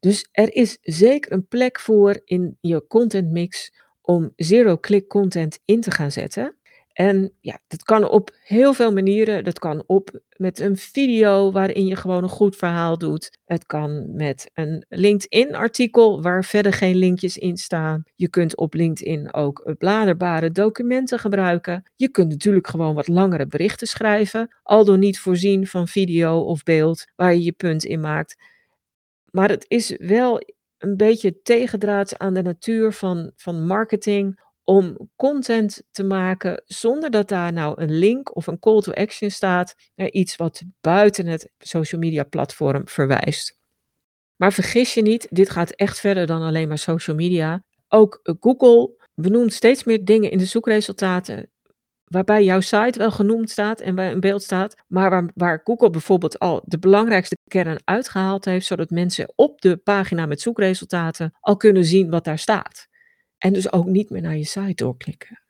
Dus 0.00 0.28
er 0.32 0.54
is 0.54 0.78
zeker 0.80 1.32
een 1.32 1.46
plek 1.46 1.80
voor 1.80 2.20
in 2.24 2.58
je 2.60 2.86
content 2.86 3.30
mix 3.30 3.72
om 4.00 4.32
zero-click 4.36 5.08
content 5.08 5.58
in 5.64 5.80
te 5.80 5.90
gaan 5.90 6.12
zetten. 6.12 6.56
En 6.96 7.32
ja, 7.40 7.58
dat 7.66 7.82
kan 7.82 8.08
op 8.08 8.30
heel 8.42 8.72
veel 8.72 8.92
manieren. 8.92 9.44
Dat 9.44 9.58
kan 9.58 9.82
op 9.86 10.20
met 10.36 10.60
een 10.60 10.76
video 10.76 11.52
waarin 11.52 11.86
je 11.86 11.96
gewoon 11.96 12.22
een 12.22 12.28
goed 12.28 12.56
verhaal 12.56 12.98
doet. 12.98 13.38
Het 13.44 13.66
kan 13.66 14.14
met 14.14 14.50
een 14.54 14.84
LinkedIn-artikel 14.88 16.22
waar 16.22 16.44
verder 16.44 16.72
geen 16.72 16.96
linkjes 16.96 17.38
in 17.38 17.56
staan. 17.56 18.04
Je 18.14 18.28
kunt 18.28 18.56
op 18.56 18.74
LinkedIn 18.74 19.34
ook 19.34 19.74
bladerbare 19.78 20.50
documenten 20.50 21.18
gebruiken. 21.18 21.90
Je 21.96 22.08
kunt 22.08 22.28
natuurlijk 22.28 22.66
gewoon 22.66 22.94
wat 22.94 23.08
langere 23.08 23.46
berichten 23.46 23.86
schrijven, 23.86 24.56
al 24.62 24.84
door 24.84 24.98
niet 24.98 25.18
voorzien 25.18 25.66
van 25.66 25.88
video 25.88 26.40
of 26.40 26.62
beeld 26.62 27.04
waar 27.16 27.34
je 27.34 27.42
je 27.42 27.52
punt 27.52 27.84
in 27.84 28.00
maakt. 28.00 28.36
Maar 29.30 29.48
het 29.48 29.64
is 29.68 29.96
wel 29.98 30.40
een 30.78 30.96
beetje 30.96 31.42
tegendraads 31.42 32.18
aan 32.18 32.34
de 32.34 32.42
natuur 32.42 32.92
van, 32.92 33.30
van 33.34 33.66
marketing 33.66 34.44
om 34.66 35.10
content 35.16 35.82
te 35.90 36.04
maken 36.04 36.62
zonder 36.64 37.10
dat 37.10 37.28
daar 37.28 37.52
nou 37.52 37.82
een 37.82 37.98
link 37.98 38.36
of 38.36 38.46
een 38.46 38.58
call 38.58 38.80
to 38.80 38.92
action 38.92 39.30
staat 39.30 39.74
naar 39.94 40.10
iets 40.10 40.36
wat 40.36 40.62
buiten 40.80 41.26
het 41.26 41.50
social 41.58 42.00
media 42.00 42.24
platform 42.24 42.88
verwijst. 42.88 43.58
Maar 44.36 44.52
vergis 44.52 44.94
je 44.94 45.02
niet, 45.02 45.26
dit 45.30 45.50
gaat 45.50 45.70
echt 45.70 46.00
verder 46.00 46.26
dan 46.26 46.42
alleen 46.42 46.68
maar 46.68 46.78
social 46.78 47.16
media. 47.16 47.64
Ook 47.88 48.20
Google 48.40 49.06
benoemt 49.14 49.52
steeds 49.52 49.84
meer 49.84 50.04
dingen 50.04 50.30
in 50.30 50.38
de 50.38 50.44
zoekresultaten 50.44 51.50
waarbij 52.04 52.44
jouw 52.44 52.60
site 52.60 52.98
wel 52.98 53.10
genoemd 53.10 53.50
staat 53.50 53.80
en 53.80 53.94
bij 53.94 54.12
een 54.12 54.20
beeld 54.20 54.42
staat, 54.42 54.74
maar 54.86 55.10
waar, 55.10 55.30
waar 55.34 55.60
Google 55.64 55.90
bijvoorbeeld 55.90 56.38
al 56.38 56.62
de 56.64 56.78
belangrijkste 56.78 57.36
kern 57.48 57.80
uitgehaald 57.84 58.44
heeft, 58.44 58.66
zodat 58.66 58.90
mensen 58.90 59.32
op 59.34 59.60
de 59.60 59.76
pagina 59.76 60.26
met 60.26 60.40
zoekresultaten 60.40 61.32
al 61.40 61.56
kunnen 61.56 61.84
zien 61.84 62.10
wat 62.10 62.24
daar 62.24 62.38
staat. 62.38 62.88
En 63.38 63.52
dus 63.52 63.72
ook 63.72 63.86
niet 63.86 64.10
meer 64.10 64.22
naar 64.22 64.36
je 64.36 64.44
site 64.44 64.84
doorklikken. 64.84 65.40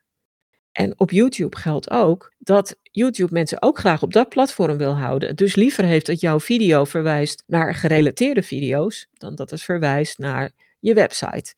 En 0.73 0.99
op 1.01 1.11
YouTube 1.11 1.57
geldt 1.57 1.91
ook 1.91 2.33
dat 2.39 2.77
YouTube 2.83 3.33
mensen 3.33 3.63
ook 3.63 3.79
graag 3.79 4.03
op 4.03 4.13
dat 4.13 4.29
platform 4.29 4.77
wil 4.77 4.97
houden. 4.97 5.37
Dus 5.37 5.55
liever 5.55 5.85
heeft 5.85 6.07
dat 6.07 6.21
jouw 6.21 6.41
video 6.41 6.85
verwijst 6.85 7.43
naar 7.47 7.75
gerelateerde 7.75 8.43
video's 8.43 9.09
dan 9.13 9.35
dat 9.35 9.51
het 9.51 9.63
verwijst 9.63 10.19
naar 10.19 10.51
je 10.81 10.95
website. 10.95 11.55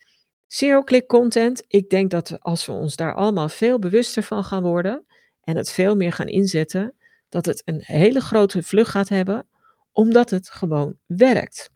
Zero-click 0.47 1.07
content, 1.07 1.65
ik 1.67 1.91
denk 1.91 2.11
dat 2.11 2.41
als 2.41 2.67
we 2.67 2.73
ons 2.73 2.97
daar 2.97 3.15
allemaal 3.15 3.49
veel 3.49 3.79
bewuster 3.79 4.23
van 4.23 4.45
gaan 4.45 4.63
worden 4.63 5.07
en 5.41 5.57
het 5.57 5.71
veel 5.71 5.97
meer 5.97 6.13
gaan 6.13 6.29
inzetten, 6.29 6.95
dat 7.29 7.47
het 7.47 7.63
een 7.65 7.83
hele 7.85 8.21
grote 8.21 8.63
vlucht 8.63 8.91
gaat 8.91 9.09
hebben, 9.09 9.47
omdat 9.93 10.31
het 10.31 10.51
gewoon 10.51 10.97
werkt. 11.07 11.71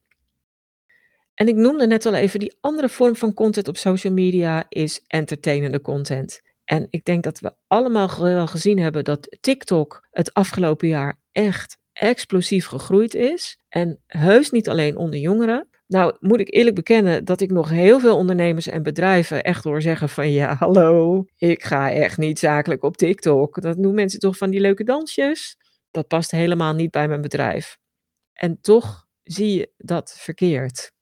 En 1.42 1.48
ik 1.48 1.56
noemde 1.56 1.86
net 1.86 2.06
al 2.06 2.14
even, 2.14 2.40
die 2.40 2.56
andere 2.60 2.88
vorm 2.88 3.16
van 3.16 3.34
content 3.34 3.68
op 3.68 3.76
social 3.76 4.12
media 4.12 4.64
is 4.68 5.04
entertainende 5.06 5.80
content. 5.80 6.40
En 6.64 6.86
ik 6.90 7.04
denk 7.04 7.22
dat 7.22 7.40
we 7.40 7.54
allemaal 7.66 8.20
wel 8.20 8.46
gezien 8.46 8.78
hebben 8.78 9.04
dat 9.04 9.36
TikTok 9.40 10.08
het 10.10 10.34
afgelopen 10.34 10.88
jaar 10.88 11.18
echt 11.32 11.78
explosief 11.92 12.66
gegroeid 12.66 13.14
is. 13.14 13.58
En 13.68 14.02
heus 14.06 14.50
niet 14.50 14.68
alleen 14.68 14.96
onder 14.96 15.20
jongeren. 15.20 15.68
Nou, 15.86 16.16
moet 16.20 16.40
ik 16.40 16.54
eerlijk 16.54 16.76
bekennen 16.76 17.24
dat 17.24 17.40
ik 17.40 17.50
nog 17.50 17.68
heel 17.68 18.00
veel 18.00 18.16
ondernemers 18.16 18.66
en 18.66 18.82
bedrijven 18.82 19.42
echt 19.42 19.64
hoor 19.64 19.82
zeggen 19.82 20.08
van 20.08 20.30
ja, 20.30 20.54
hallo, 20.54 21.24
ik 21.36 21.64
ga 21.64 21.92
echt 21.92 22.18
niet 22.18 22.38
zakelijk 22.38 22.82
op 22.82 22.96
TikTok. 22.96 23.60
Dat 23.60 23.82
doen 23.82 23.94
mensen 23.94 24.20
toch 24.20 24.36
van 24.36 24.50
die 24.50 24.60
leuke 24.60 24.84
dansjes? 24.84 25.56
Dat 25.90 26.08
past 26.08 26.30
helemaal 26.30 26.74
niet 26.74 26.90
bij 26.90 27.08
mijn 27.08 27.22
bedrijf. 27.22 27.78
En 28.32 28.60
toch 28.60 29.06
zie 29.22 29.58
je 29.58 29.70
dat 29.76 30.16
verkeerd. 30.18 30.92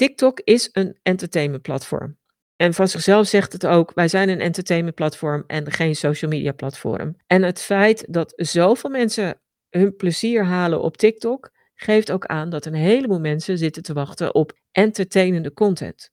TikTok 0.00 0.40
is 0.40 0.68
een 0.72 0.98
entertainment 1.02 1.62
platform. 1.62 2.18
En 2.56 2.74
van 2.74 2.88
zichzelf 2.88 3.26
zegt 3.26 3.52
het 3.52 3.66
ook, 3.66 3.94
wij 3.94 4.08
zijn 4.08 4.28
een 4.28 4.40
entertainment 4.40 4.94
platform 4.94 5.44
en 5.46 5.72
geen 5.72 5.96
social 5.96 6.30
media 6.30 6.52
platform. 6.52 7.16
En 7.26 7.42
het 7.42 7.60
feit 7.60 8.04
dat 8.08 8.32
zoveel 8.36 8.90
mensen 8.90 9.40
hun 9.70 9.96
plezier 9.96 10.44
halen 10.44 10.82
op 10.82 10.96
TikTok, 10.96 11.50
geeft 11.74 12.12
ook 12.12 12.26
aan 12.26 12.50
dat 12.50 12.66
een 12.66 12.74
heleboel 12.74 13.20
mensen 13.20 13.58
zitten 13.58 13.82
te 13.82 13.92
wachten 13.92 14.34
op 14.34 14.52
entertainende 14.72 15.52
content. 15.52 16.10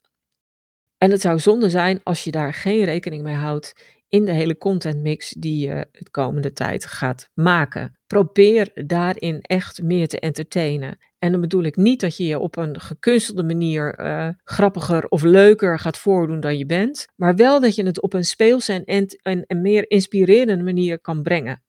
En 0.98 1.12
het 1.12 1.22
zou 1.22 1.40
zonde 1.40 1.70
zijn 1.70 2.00
als 2.04 2.24
je 2.24 2.32
daar 2.32 2.54
geen 2.54 2.84
rekening 2.84 3.24
mee 3.24 3.36
houdt 3.36 3.74
in 4.10 4.26
de 4.26 4.32
hele 4.32 4.58
contentmix 4.58 5.30
die 5.30 5.68
je 5.68 5.88
het 5.92 6.10
komende 6.10 6.54
tijd 6.54 6.86
gaat 6.86 7.30
maken. 7.34 7.98
Probeer 8.08 8.72
daarin 8.74 9.42
echt 9.42 9.82
meer 9.82 10.08
te 10.08 10.20
entertainen. 10.20 10.98
En 11.20 11.32
dan 11.32 11.42
bedoel 11.42 11.64
ik 11.64 11.76
niet 11.76 12.00
dat 12.00 12.18
je 12.18 12.26
je 12.26 12.40
op 12.40 12.58
een 12.58 12.80
gekunstelde 12.80 13.44
manier 13.44 14.00
uh, 14.00 14.30
grappiger 14.44 15.08
of 15.08 15.22
leuker 15.22 15.80
gaat 15.80 15.98
voordoen 15.98 16.40
dan 16.40 16.58
je 16.58 16.66
bent, 16.66 17.08
maar 17.16 17.36
wel 17.36 17.60
dat 17.60 17.76
je 17.76 17.86
het 17.86 18.02
op 18.02 18.14
een 18.14 18.26
speelse 18.26 18.84
en, 18.86 19.06
en, 19.22 19.46
en 19.46 19.62
meer 19.62 19.90
inspirerende 19.90 20.64
manier 20.64 21.00
kan 21.00 21.24
brengen. 21.24 21.62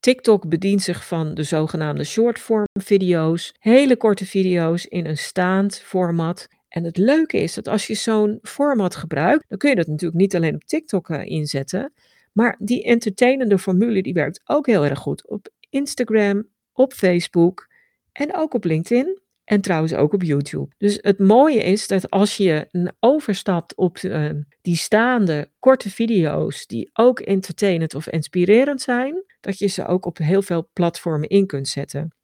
TikTok 0.00 0.48
bedient 0.48 0.82
zich 0.82 1.06
van 1.06 1.34
de 1.34 1.42
zogenaamde 1.42 2.04
shortform 2.04 2.66
video's, 2.80 3.54
hele 3.58 3.96
korte 3.96 4.26
video's 4.26 4.84
in 4.84 5.06
een 5.06 5.18
staand 5.18 5.78
format. 5.78 6.48
En 6.68 6.84
het 6.84 6.96
leuke 6.96 7.36
is 7.36 7.54
dat 7.54 7.68
als 7.68 7.86
je 7.86 7.94
zo'n 7.94 8.38
format 8.42 8.96
gebruikt, 8.96 9.44
dan 9.48 9.58
kun 9.58 9.70
je 9.70 9.76
dat 9.76 9.86
natuurlijk 9.86 10.20
niet 10.20 10.36
alleen 10.36 10.54
op 10.54 10.64
TikTok 10.64 11.08
uh, 11.08 11.26
inzetten, 11.26 11.92
maar 12.32 12.56
die 12.58 12.84
entertainende 12.84 13.58
formule 13.58 14.02
die 14.02 14.12
werkt 14.12 14.40
ook 14.44 14.66
heel 14.66 14.84
erg 14.84 14.98
goed 14.98 15.28
op 15.28 15.48
Instagram, 15.70 16.48
op 16.72 16.92
Facebook 16.92 17.70
en 18.12 18.36
ook 18.36 18.54
op 18.54 18.64
LinkedIn. 18.64 19.20
En 19.44 19.60
trouwens 19.60 19.94
ook 19.94 20.12
op 20.12 20.22
YouTube. 20.22 20.74
Dus 20.78 20.98
het 21.00 21.18
mooie 21.18 21.62
is 21.62 21.86
dat 21.86 22.10
als 22.10 22.36
je 22.36 22.68
overstapt 23.00 23.74
op 23.74 23.98
uh, 23.98 24.30
die 24.60 24.76
staande 24.76 25.50
korte 25.58 25.90
video's, 25.90 26.66
die 26.66 26.90
ook 26.92 27.20
entertainend 27.20 27.94
of 27.94 28.08
inspirerend 28.08 28.80
zijn, 28.80 29.24
dat 29.40 29.58
je 29.58 29.66
ze 29.66 29.86
ook 29.86 30.06
op 30.06 30.18
heel 30.18 30.42
veel 30.42 30.68
platformen 30.72 31.28
in 31.28 31.46
kunt 31.46 31.68
zetten. 31.68 32.14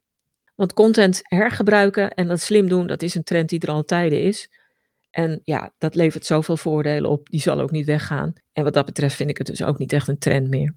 Want 0.54 0.72
content 0.72 1.20
hergebruiken 1.22 2.14
en 2.14 2.28
dat 2.28 2.40
slim 2.40 2.68
doen, 2.68 2.86
dat 2.86 3.02
is 3.02 3.14
een 3.14 3.22
trend 3.22 3.48
die 3.48 3.60
er 3.60 3.70
al 3.70 3.84
tijden 3.84 4.22
is. 4.22 4.50
En 5.10 5.40
ja, 5.44 5.74
dat 5.78 5.94
levert 5.94 6.26
zoveel 6.26 6.56
voordelen 6.56 7.10
op, 7.10 7.28
die 7.28 7.40
zal 7.40 7.60
ook 7.60 7.70
niet 7.70 7.86
weggaan. 7.86 8.32
En 8.52 8.64
wat 8.64 8.74
dat 8.74 8.86
betreft 8.86 9.14
vind 9.14 9.30
ik 9.30 9.38
het 9.38 9.46
dus 9.46 9.62
ook 9.62 9.78
niet 9.78 9.92
echt 9.92 10.08
een 10.08 10.18
trend 10.18 10.48
meer. 10.48 10.74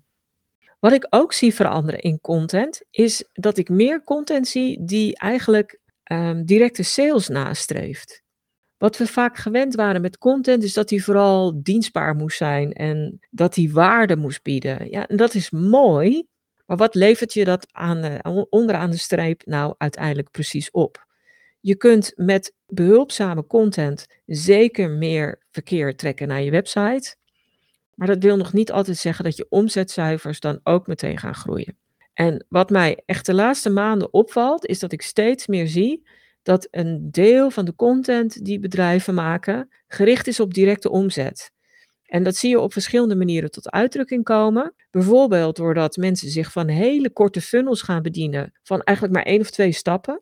Wat 0.82 0.94
ik 0.94 1.08
ook 1.10 1.34
zie 1.34 1.54
veranderen 1.54 2.00
in 2.00 2.20
content, 2.22 2.82
is 2.90 3.24
dat 3.34 3.58
ik 3.58 3.70
meer 3.70 4.04
content 4.04 4.48
zie 4.48 4.84
die 4.84 5.18
eigenlijk 5.18 5.80
um, 6.12 6.46
directe 6.46 6.84
sales 6.84 7.28
nastreeft. 7.28 8.24
Wat 8.78 8.98
we 8.98 9.08
vaak 9.08 9.38
gewend 9.38 9.76
waren 9.76 10.02
met 10.02 10.18
content, 10.18 10.64
is 10.64 10.74
dat 10.74 10.90
die 10.90 11.04
vooral 11.04 11.64
dienstbaar 11.64 12.16
moest 12.16 12.38
zijn 12.38 12.74
en 12.74 13.20
dat 13.30 13.54
die 13.54 13.74
waarde 13.74 14.16
moest 14.16 14.44
bieden. 14.44 14.90
Ja, 14.90 15.08
en 15.08 15.18
dat 15.18 15.34
is 15.34 15.50
mooi, 15.50 16.28
maar 16.66 16.78
wat 16.78 16.96
levert 16.96 17.34
je 17.34 17.46
dat 17.46 17.68
aan, 17.72 18.06
uh, 18.06 18.44
onderaan 18.50 18.92
de 18.92 18.98
streep 18.98 19.46
nou 19.46 19.76
uiteindelijk 19.78 20.32
precies 20.32 20.72
op? 20.72 21.06
Je 21.60 21.76
kunt 21.76 22.12
met 22.16 22.54
behulpzame 22.66 23.48
content 23.48 24.06
zeker 24.26 24.90
meer 24.90 25.42
verkeer 25.52 25.96
trekken 25.96 26.28
naar 26.28 26.42
je 26.42 26.52
website. 26.52 27.16
Maar 27.96 28.08
dat 28.08 28.24
wil 28.24 28.38
nog 28.38 28.54
niet 28.54 28.72
altijd 28.72 28.98
zeggen 28.98 29.24
dat 29.24 29.38
je 29.38 29.46
omzetcijfers 29.50 30.40
dan 30.40 30.60
ook 30.64 30.88
meteen 30.88 31.18
gaan 31.18 31.36
groeien. 31.36 31.78
En 32.14 32.46
wat 32.50 32.70
mij 32.70 33.02
echt 33.06 33.26
de 33.26 33.34
laatste 33.34 33.70
maanden 33.70 34.14
opvalt, 34.14 34.66
is 34.66 34.80
dat 34.80 34.92
ik 34.92 35.02
steeds 35.02 35.48
meer 35.48 35.68
zie 35.68 36.08
dat 36.44 36.68
een 36.72 37.12
deel 37.12 37.50
van 37.50 37.66
de 37.66 37.76
content 37.76 38.46
die 38.46 38.60
bedrijven 38.60 39.14
maken 39.14 39.70
gericht 39.88 40.28
is 40.28 40.40
op 40.40 40.54
directe 40.54 40.90
omzet. 40.90 41.52
En 42.06 42.24
dat 42.24 42.36
zie 42.36 42.50
je 42.50 42.60
op 42.60 42.74
verschillende 42.74 43.16
manieren 43.16 43.52
tot 43.52 43.72
uitdrukking 43.72 44.24
komen. 44.24 44.74
Bijvoorbeeld 44.90 45.56
doordat 45.56 45.98
mensen 45.98 46.30
zich 46.30 46.52
van 46.52 46.68
hele 46.68 47.10
korte 47.10 47.42
funnels 47.42 47.82
gaan 47.82 48.02
bedienen, 48.02 48.60
van 48.64 48.82
eigenlijk 48.82 49.18
maar 49.18 49.26
één 49.26 49.40
of 49.40 49.50
twee 49.50 49.72
stappen. 49.72 50.22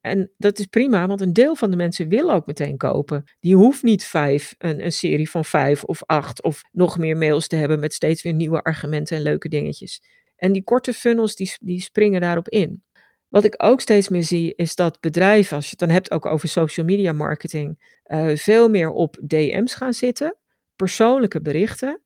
En 0.00 0.30
dat 0.36 0.58
is 0.58 0.66
prima, 0.66 1.06
want 1.06 1.20
een 1.20 1.32
deel 1.32 1.54
van 1.54 1.70
de 1.70 1.76
mensen 1.76 2.08
wil 2.08 2.32
ook 2.32 2.46
meteen 2.46 2.76
kopen. 2.76 3.24
Die 3.40 3.56
hoeft 3.56 3.82
niet 3.82 4.04
vijf, 4.04 4.54
een, 4.58 4.84
een 4.84 4.92
serie 4.92 5.30
van 5.30 5.44
vijf 5.44 5.84
of 5.84 6.02
acht 6.06 6.42
of 6.42 6.62
nog 6.72 6.98
meer 6.98 7.16
mails 7.16 7.46
te 7.46 7.56
hebben 7.56 7.80
met 7.80 7.94
steeds 7.94 8.22
weer 8.22 8.32
nieuwe 8.32 8.62
argumenten 8.62 9.16
en 9.16 9.22
leuke 9.22 9.48
dingetjes. 9.48 10.02
En 10.36 10.52
die 10.52 10.64
korte 10.64 10.92
funnels, 10.92 11.36
die, 11.36 11.54
die 11.60 11.80
springen 11.80 12.20
daarop 12.20 12.48
in. 12.48 12.82
Wat 13.28 13.44
ik 13.44 13.54
ook 13.56 13.80
steeds 13.80 14.08
meer 14.08 14.24
zie, 14.24 14.54
is 14.54 14.74
dat 14.74 15.00
bedrijven, 15.00 15.56
als 15.56 15.64
je 15.64 15.70
het 15.70 15.78
dan 15.78 15.90
hebt 15.90 16.10
ook 16.10 16.26
over 16.26 16.48
social 16.48 16.86
media 16.86 17.12
marketing, 17.12 18.00
uh, 18.06 18.36
veel 18.36 18.68
meer 18.68 18.90
op 18.90 19.18
DM's 19.26 19.74
gaan 19.74 19.92
zitten, 19.92 20.36
persoonlijke 20.76 21.40
berichten, 21.40 22.02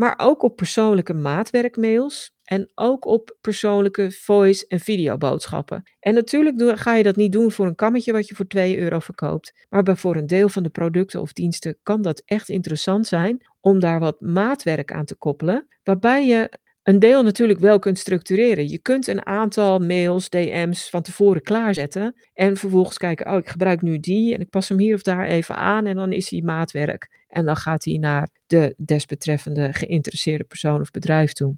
maar 0.00 0.14
ook 0.16 0.42
op 0.42 0.56
persoonlijke 0.56 1.14
maatwerkmails 1.14 2.32
en 2.44 2.70
ook 2.74 3.04
op 3.04 3.36
persoonlijke 3.40 4.10
voice- 4.12 4.66
en 4.68 4.80
videoboodschappen. 4.80 5.82
En 5.98 6.14
natuurlijk 6.14 6.78
ga 6.78 6.94
je 6.94 7.02
dat 7.02 7.16
niet 7.16 7.32
doen 7.32 7.50
voor 7.50 7.66
een 7.66 7.74
kammetje 7.74 8.12
wat 8.12 8.28
je 8.28 8.34
voor 8.34 8.46
2 8.46 8.78
euro 8.78 8.98
verkoopt, 8.98 9.66
maar 9.68 9.96
voor 9.96 10.16
een 10.16 10.26
deel 10.26 10.48
van 10.48 10.62
de 10.62 10.68
producten 10.68 11.20
of 11.20 11.32
diensten 11.32 11.78
kan 11.82 12.02
dat 12.02 12.22
echt 12.24 12.48
interessant 12.48 13.06
zijn 13.06 13.46
om 13.60 13.80
daar 13.80 14.00
wat 14.00 14.20
maatwerk 14.20 14.92
aan 14.92 15.04
te 15.04 15.14
koppelen, 15.14 15.66
waarbij 15.82 16.26
je 16.26 16.50
een 16.82 16.98
deel 16.98 17.22
natuurlijk 17.22 17.58
wel 17.58 17.78
kunt 17.78 17.98
structureren. 17.98 18.68
Je 18.68 18.78
kunt 18.78 19.06
een 19.06 19.26
aantal 19.26 19.78
mails, 19.78 20.28
DM's 20.28 20.90
van 20.90 21.02
tevoren 21.02 21.42
klaarzetten 21.42 22.14
en 22.34 22.56
vervolgens 22.56 22.96
kijken, 22.96 23.32
oh 23.32 23.38
ik 23.38 23.48
gebruik 23.48 23.82
nu 23.82 24.00
die 24.00 24.34
en 24.34 24.40
ik 24.40 24.50
pas 24.50 24.68
hem 24.68 24.78
hier 24.78 24.94
of 24.94 25.02
daar 25.02 25.26
even 25.26 25.56
aan 25.56 25.86
en 25.86 25.96
dan 25.96 26.12
is 26.12 26.30
hij 26.30 26.40
maatwerk. 26.40 27.19
En 27.30 27.44
dan 27.44 27.56
gaat 27.56 27.84
hij 27.84 27.96
naar 27.96 28.28
de 28.46 28.74
desbetreffende 28.76 29.72
geïnteresseerde 29.72 30.44
persoon 30.44 30.80
of 30.80 30.90
bedrijf 30.90 31.32
toe. 31.32 31.56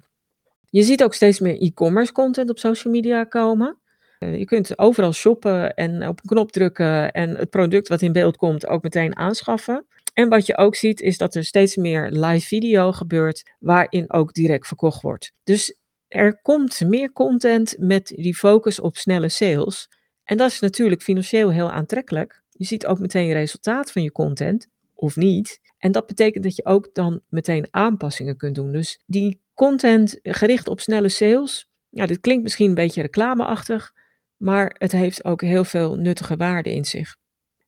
Je 0.69 0.83
ziet 0.83 1.03
ook 1.03 1.13
steeds 1.13 1.39
meer 1.39 1.61
e-commerce 1.61 2.11
content 2.11 2.49
op 2.49 2.59
social 2.59 2.93
media 2.93 3.23
komen. 3.23 3.77
Eh, 4.19 4.37
je 4.37 4.45
kunt 4.45 4.77
overal 4.77 5.13
shoppen 5.13 5.73
en 5.73 6.07
op 6.07 6.19
een 6.19 6.29
knop 6.29 6.51
drukken 6.51 7.11
en 7.11 7.35
het 7.35 7.49
product 7.49 7.87
wat 7.87 8.01
in 8.01 8.11
beeld 8.11 8.37
komt 8.37 8.67
ook 8.67 8.83
meteen 8.83 9.17
aanschaffen. 9.17 9.85
En 10.13 10.29
wat 10.29 10.45
je 10.45 10.57
ook 10.57 10.75
ziet 10.75 11.01
is 11.01 11.17
dat 11.17 11.35
er 11.35 11.43
steeds 11.43 11.75
meer 11.75 12.11
live 12.11 12.47
video 12.47 12.91
gebeurt 12.91 13.51
waarin 13.59 14.11
ook 14.11 14.33
direct 14.33 14.67
verkocht 14.67 15.01
wordt. 15.01 15.31
Dus 15.43 15.77
er 16.07 16.41
komt 16.41 16.81
meer 16.87 17.11
content 17.11 17.75
met 17.77 18.13
die 18.15 18.35
focus 18.35 18.79
op 18.79 18.97
snelle 18.97 19.29
sales. 19.29 19.89
En 20.23 20.37
dat 20.37 20.51
is 20.51 20.59
natuurlijk 20.59 21.01
financieel 21.01 21.51
heel 21.51 21.71
aantrekkelijk. 21.71 22.41
Je 22.49 22.65
ziet 22.65 22.85
ook 22.85 22.99
meteen 22.99 23.33
resultaat 23.33 23.91
van 23.91 24.03
je 24.03 24.11
content, 24.11 24.67
of 25.03 25.15
niet. 25.15 25.59
En 25.77 25.91
dat 25.91 26.07
betekent 26.07 26.43
dat 26.43 26.55
je 26.55 26.65
ook 26.65 26.89
dan 26.93 27.21
meteen 27.29 27.67
aanpassingen 27.71 28.37
kunt 28.37 28.55
doen. 28.55 28.71
Dus 28.71 29.01
die 29.05 29.41
content 29.53 30.19
gericht 30.21 30.67
op 30.67 30.79
snelle 30.79 31.09
sales, 31.09 31.69
ja, 31.89 32.05
dit 32.05 32.19
klinkt 32.19 32.43
misschien 32.43 32.69
een 32.69 32.75
beetje 32.75 33.01
reclameachtig, 33.01 33.93
maar 34.37 34.75
het 34.77 34.91
heeft 34.91 35.25
ook 35.25 35.41
heel 35.41 35.63
veel 35.63 35.95
nuttige 35.95 36.35
waarde 36.35 36.73
in 36.73 36.85
zich. 36.85 37.15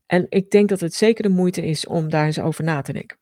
En 0.05 0.25
ik 0.29 0.49
denk 0.49 0.69
dat 0.69 0.79
het 0.79 0.93
zeker 0.93 1.23
de 1.23 1.29
moeite 1.29 1.65
is 1.65 1.87
om 1.87 2.09
daar 2.09 2.25
eens 2.25 2.39
over 2.39 2.63
na 2.63 2.81
te 2.81 2.93
denken. 2.93 3.17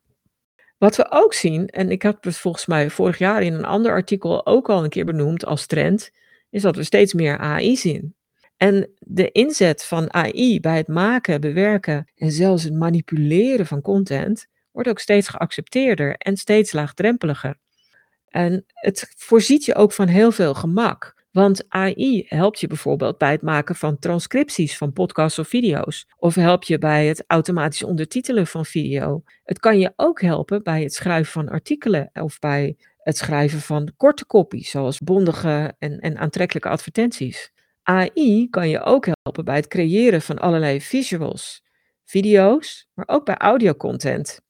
Wat 0.78 0.96
we 0.96 1.06
ook 1.10 1.34
zien, 1.34 1.68
en 1.68 1.90
ik 1.90 2.02
heb 2.02 2.24
het 2.24 2.38
volgens 2.38 2.66
mij 2.66 2.90
vorig 2.90 3.18
jaar 3.18 3.44
in 3.44 3.54
een 3.54 3.66
ander 3.66 3.92
artikel 3.92 4.46
ook 4.46 4.70
al 4.70 4.84
een 4.84 4.90
keer 4.90 5.06
benoemd 5.06 5.46
als 5.46 5.66
trend, 5.66 6.12
is 6.50 6.62
dat 6.62 6.76
we 6.76 6.84
steeds 6.84 7.14
meer 7.14 7.38
AI 7.38 7.78
zien. 7.78 8.16
En 8.64 8.90
de 9.00 9.32
inzet 9.32 9.86
van 9.86 10.14
AI 10.14 10.60
bij 10.60 10.78
het 10.78 10.88
maken, 10.88 11.42
bewerken 11.42 12.12
en 12.16 12.32
zelfs 12.32 12.64
het 12.64 12.74
manipuleren 12.74 13.66
van 13.66 13.82
content 13.82 14.48
wordt 14.72 14.90
ook 14.90 15.00
steeds 15.00 15.28
geaccepteerder 15.28 16.16
en 16.18 16.38
steeds 16.38 16.72
laagdrempeliger. 16.72 17.58
En 18.28 18.66
het 18.74 19.14
voorziet 19.18 19.66
je 19.66 19.76
ook 19.76 19.92
van 19.92 20.08
heel 20.08 20.32
veel 20.32 20.54
gemak. 20.54 21.26
Want 21.32 21.66
AI 21.70 22.26
helpt 22.28 22.60
je 22.60 22.68
bijvoorbeeld 22.68 23.18
bij 23.18 23.32
het 23.32 23.42
maken 23.42 23.76
van 23.76 24.00
transcripties 24.00 24.78
van 24.78 24.94
podcasts 24.94 25.40
of 25.40 25.48
video's. 25.48 26.06
Of 26.18 26.36
helpt 26.36 26.68
je 26.68 26.78
bij 26.78 27.08
het 27.08 27.24
automatisch 27.28 27.84
ondertitelen 27.84 28.48
van 28.48 28.66
video. 28.66 29.24
Het 29.44 29.60
kan 29.60 29.80
je 29.80 29.94
ook 29.96 30.22
helpen 30.22 30.64
bij 30.64 30.84
het 30.84 30.94
schrijven 30.94 31.32
van 31.32 31.50
artikelen 31.50 32.10
of 32.14 32.40
bij 32.40 32.78
het 32.98 33.18
schrijven 33.18 33.60
van 33.60 33.94
korte 33.98 34.26
kopies, 34.26 34.70
zoals 34.70 35.00
bondige 35.00 35.76
en, 35.80 36.00
en 36.00 36.18
aantrekkelijke 36.18 36.70
advertenties. 36.70 37.53
AI 37.84 38.48
kan 38.50 38.70
je 38.70 38.84
ook 38.84 39.06
helpen 39.06 39.46
bij 39.46 39.56
het 39.56 39.68
creëren 39.68 40.22
van 40.22 40.40
allerlei 40.40 40.82
visuals. 40.82 41.62
video's, 42.04 42.88
maar 42.94 43.08
ook 43.08 43.26
bij 43.26 43.38
audiocontent. 43.38 44.42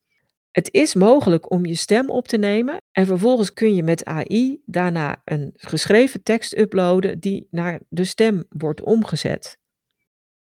Het 0.51 0.71
is 0.71 0.93
mogelijk 0.93 1.51
om 1.51 1.65
je 1.65 1.75
stem 1.75 2.09
op 2.09 2.27
te 2.27 2.37
nemen 2.37 2.77
en 2.91 3.05
vervolgens 3.05 3.53
kun 3.53 3.75
je 3.75 3.83
met 3.83 4.05
AI 4.05 4.61
daarna 4.65 5.21
een 5.25 5.51
geschreven 5.55 6.23
tekst 6.23 6.57
uploaden 6.57 7.19
die 7.19 7.47
naar 7.51 7.79
de 7.89 8.03
stem 8.03 8.43
wordt 8.49 8.81
omgezet. 8.81 9.57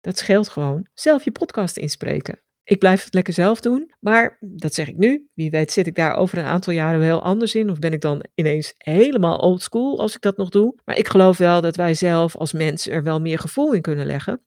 Dat 0.01 0.19
scheelt 0.19 0.49
gewoon. 0.49 0.87
Zelf 0.95 1.25
je 1.25 1.33
podcast 1.33 1.77
inspreken. 1.77 2.46
Ik 2.67 2.79
blijf 2.79 3.05
het 3.05 3.15
lekker 3.15 3.33
zelf 3.33 3.61
doen, 3.61 3.93
maar 4.01 4.37
dat 4.41 4.75
zeg 4.75 4.89
ik 4.89 4.97
nu. 4.97 5.29
Wie 5.35 5.51
weet 5.51 5.73
zit 5.73 5.87
ik 5.87 5.95
daar 5.95 6.15
over 6.15 6.39
een 6.39 6.45
aantal 6.45 6.73
jaren 6.73 7.01
wel 7.01 7.23
anders 7.23 7.55
in 7.55 7.71
of 7.71 7.79
ben 7.79 7.93
ik 7.93 8.01
dan 8.01 8.25
ineens 8.35 8.75
helemaal 8.79 9.39
old 9.39 9.63
school 9.63 10.01
als 10.01 10.15
ik 10.15 10.21
dat 10.21 10.37
nog 10.37 10.49
doe. 10.49 10.75
Maar 10.85 10.97
ik 10.97 11.09
geloof 11.09 11.39
wel 11.39 11.61
dat 11.61 11.77
wij 11.77 11.95
zelf 11.95 12.37
als 12.37 12.53
mens 12.53 12.89
er 12.89 13.03
wel 13.03 13.21
meer 13.21 13.39
gevoel 13.39 13.73
in 13.73 13.83
kunnen 13.83 14.07
leggen. 14.07 14.41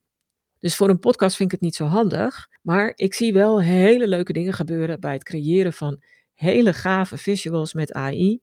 Dus 0.58 0.76
voor 0.76 0.88
een 0.88 0.98
podcast 0.98 1.36
vind 1.36 1.52
ik 1.52 1.58
het 1.58 1.64
niet 1.64 1.74
zo 1.74 1.84
handig. 1.84 2.48
Maar 2.62 2.92
ik 2.94 3.14
zie 3.14 3.32
wel 3.32 3.62
hele 3.62 4.08
leuke 4.08 4.32
dingen 4.32 4.52
gebeuren 4.52 5.00
bij 5.00 5.12
het 5.12 5.24
creëren 5.24 5.72
van 5.72 6.02
hele 6.34 6.72
gave 6.72 7.18
visuals 7.18 7.74
met 7.74 7.92
AI. 7.92 8.40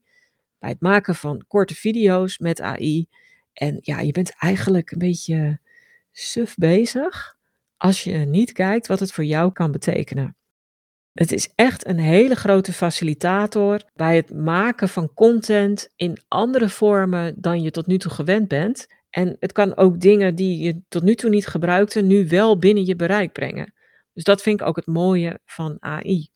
Bij 0.60 0.70
het 0.70 0.82
maken 0.82 1.16
van 1.16 1.44
korte 1.48 1.76
video's 1.76 2.38
met 2.38 2.62
AI. 2.62 3.08
En 3.54 3.80
ja, 3.82 4.00
je 4.00 4.12
bent 4.12 4.34
eigenlijk 4.38 4.92
een 4.92 5.00
beetje 5.00 5.60
suf 6.12 6.56
bezig 6.56 7.37
als 7.78 8.04
je 8.04 8.18
niet 8.18 8.52
kijkt 8.52 8.88
wat 8.88 9.00
het 9.00 9.12
voor 9.12 9.26
jou 9.26 9.52
kan 9.52 9.72
betekenen. 9.72 10.36
Het 11.14 11.32
is 11.32 11.52
echt 11.56 11.88
een 11.88 12.00
hele 12.00 12.36
grote 12.36 12.74
facilitator 12.74 13.82
bij 13.94 14.16
het 14.16 14.34
maken 14.34 14.90
van 14.90 15.14
content 15.14 15.90
in 15.96 16.18
andere 16.28 16.70
vormen 16.70 17.34
dan 17.38 17.62
je 17.62 17.72
tot 17.72 17.88
nu 17.88 17.98
toe 17.98 18.12
gewend 18.12 18.48
bent. 18.48 18.88
En 19.10 19.38
het 19.40 19.52
kan 19.52 19.78
ook 19.78 20.00
dingen 20.00 20.36
die 20.36 20.64
je 20.64 20.82
tot 20.88 21.04
nu 21.04 21.16
toe 21.16 21.30
niet 21.30 21.48
gebruikte, 21.48 22.02
nu 22.02 22.28
wel 22.28 22.58
binnen 22.58 22.86
je 22.86 22.96
bereik 22.96 23.32
brengen. 23.32 23.74
Dus 24.14 24.24
dat 24.24 24.42
vind 24.42 24.62
ik 24.62 24.68
ook 24.68 24.76
het 24.76 24.86
mooie 24.86 25.40
van 25.46 25.78
AI. 25.80 26.30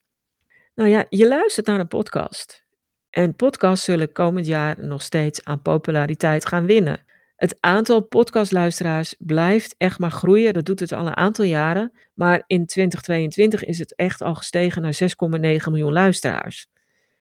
Nou 0.74 0.88
ja, 0.88 1.06
je 1.08 1.28
luistert 1.28 1.66
naar 1.66 1.80
een 1.80 1.88
podcast. 1.88 2.64
En 3.10 3.34
podcasts 3.34 3.84
zullen 3.84 4.12
komend 4.12 4.46
jaar 4.46 4.84
nog 4.84 5.02
steeds 5.02 5.44
aan 5.44 5.62
populariteit 5.62 6.46
gaan 6.46 6.66
winnen. 6.66 7.04
Het 7.42 7.56
aantal 7.60 8.00
podcastluisteraars 8.00 9.14
blijft 9.18 9.74
echt 9.78 9.98
maar 9.98 10.10
groeien. 10.10 10.52
Dat 10.52 10.64
doet 10.64 10.80
het 10.80 10.92
al 10.92 11.06
een 11.06 11.16
aantal 11.16 11.44
jaren. 11.44 11.92
Maar 12.14 12.42
in 12.46 12.66
2022 12.66 13.64
is 13.64 13.78
het 13.78 13.94
echt 13.94 14.20
al 14.20 14.34
gestegen 14.34 14.82
naar 14.82 14.98
6,9 15.02 15.08
miljoen 15.40 15.92
luisteraars. 15.92 16.66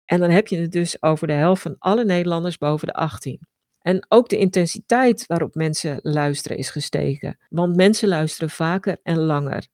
En 0.04 0.20
dan 0.20 0.30
heb 0.30 0.46
je 0.46 0.58
het 0.58 0.72
dus 0.72 1.02
over 1.02 1.26
de 1.26 1.32
helft 1.32 1.62
van 1.62 1.76
alle 1.78 2.04
Nederlanders 2.04 2.58
boven 2.58 2.86
de 2.86 2.92
18. 2.92 3.40
En 3.80 4.06
ook 4.08 4.28
de 4.28 4.38
intensiteit 4.38 5.26
waarop 5.26 5.54
mensen 5.54 5.98
luisteren 6.02 6.56
is 6.56 6.70
gestegen. 6.70 7.38
Want 7.48 7.76
mensen 7.76 8.08
luisteren 8.08 8.50
vaker 8.50 8.96
en 9.02 9.18
langer. 9.18 9.66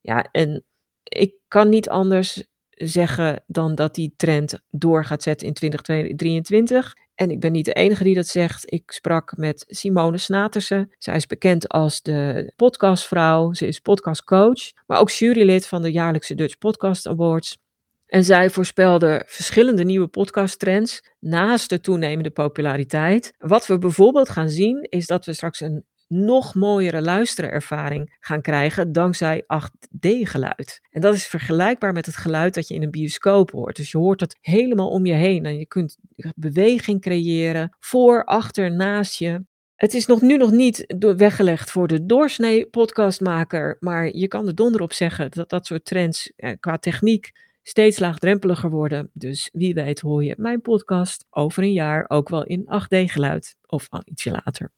Ja, 0.00 0.28
en 0.32 0.64
ik 1.02 1.34
kan 1.48 1.68
niet 1.68 1.88
anders 1.88 2.44
zeggen 2.68 3.42
dan 3.46 3.74
dat 3.74 3.94
die 3.94 4.14
trend 4.16 4.60
door 4.70 5.04
gaat 5.04 5.22
zetten 5.22 5.46
in 5.46 5.54
2023. 5.54 6.94
En 7.20 7.30
ik 7.30 7.40
ben 7.40 7.52
niet 7.52 7.64
de 7.64 7.72
enige 7.72 8.04
die 8.04 8.14
dat 8.14 8.26
zegt. 8.26 8.72
Ik 8.72 8.90
sprak 8.90 9.36
met 9.36 9.64
Simone 9.68 10.18
Snatersen. 10.18 10.92
Zij 10.98 11.16
is 11.16 11.26
bekend 11.26 11.68
als 11.68 12.02
de 12.02 12.52
podcastvrouw. 12.56 13.52
Ze 13.52 13.66
is 13.66 13.80
podcastcoach, 13.80 14.72
maar 14.86 15.00
ook 15.00 15.10
jurylid 15.10 15.66
van 15.66 15.82
de 15.82 15.92
jaarlijkse 15.92 16.34
Dutch 16.34 16.58
Podcast 16.58 17.06
Awards. 17.06 17.58
En 18.06 18.24
zij 18.24 18.50
voorspelde 18.50 19.22
verschillende 19.26 19.84
nieuwe 19.84 20.06
podcasttrends 20.06 21.00
naast 21.18 21.68
de 21.68 21.80
toenemende 21.80 22.30
populariteit. 22.30 23.32
Wat 23.38 23.66
we 23.66 23.78
bijvoorbeeld 23.78 24.28
gaan 24.28 24.48
zien 24.48 24.86
is 24.88 25.06
dat 25.06 25.24
we 25.24 25.32
straks 25.32 25.60
een 25.60 25.84
nog 26.12 26.54
mooiere 26.54 27.02
luisterervaring 27.02 28.16
gaan 28.20 28.40
krijgen 28.40 28.92
dankzij 28.92 29.42
8D-geluid. 29.42 30.80
En 30.90 31.00
dat 31.00 31.14
is 31.14 31.26
vergelijkbaar 31.26 31.92
met 31.92 32.06
het 32.06 32.16
geluid 32.16 32.54
dat 32.54 32.68
je 32.68 32.74
in 32.74 32.82
een 32.82 32.90
bioscoop 32.90 33.50
hoort. 33.50 33.76
Dus 33.76 33.90
je 33.90 33.98
hoort 33.98 34.20
het 34.20 34.38
helemaal 34.40 34.90
om 34.90 35.06
je 35.06 35.12
heen 35.12 35.46
en 35.46 35.58
je 35.58 35.66
kunt 35.66 35.96
beweging 36.34 37.00
creëren 37.00 37.76
voor, 37.80 38.24
achter, 38.24 38.72
naast 38.72 39.18
je. 39.18 39.44
Het 39.74 39.94
is 39.94 40.06
nog 40.06 40.20
nu 40.20 40.36
nog 40.36 40.50
niet 40.50 40.94
weggelegd 40.98 41.70
voor 41.70 41.88
de 41.88 42.06
doorsnee 42.06 42.66
podcastmaker, 42.66 43.76
maar 43.80 44.16
je 44.16 44.28
kan 44.28 44.46
er 44.46 44.54
donder 44.54 44.80
op 44.80 44.92
zeggen 44.92 45.30
dat 45.30 45.48
dat 45.48 45.66
soort 45.66 45.84
trends 45.84 46.32
eh, 46.36 46.52
qua 46.60 46.78
techniek 46.78 47.32
steeds 47.62 47.98
laagdrempeliger 47.98 48.70
worden. 48.70 49.10
Dus 49.12 49.50
wie 49.52 49.74
weet 49.74 50.00
hoor 50.00 50.24
je 50.24 50.34
mijn 50.38 50.60
podcast 50.60 51.26
over 51.30 51.62
een 51.62 51.72
jaar 51.72 52.04
ook 52.08 52.28
wel 52.28 52.44
in 52.44 52.64
8D-geluid 52.64 53.56
of 53.66 53.86
al 53.88 54.02
ietsje 54.04 54.30
later. 54.30 54.72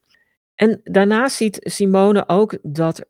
En 0.54 0.80
daarnaast 0.82 1.36
ziet 1.36 1.58
Simone 1.60 2.28
ook 2.28 2.58
dat 2.62 3.04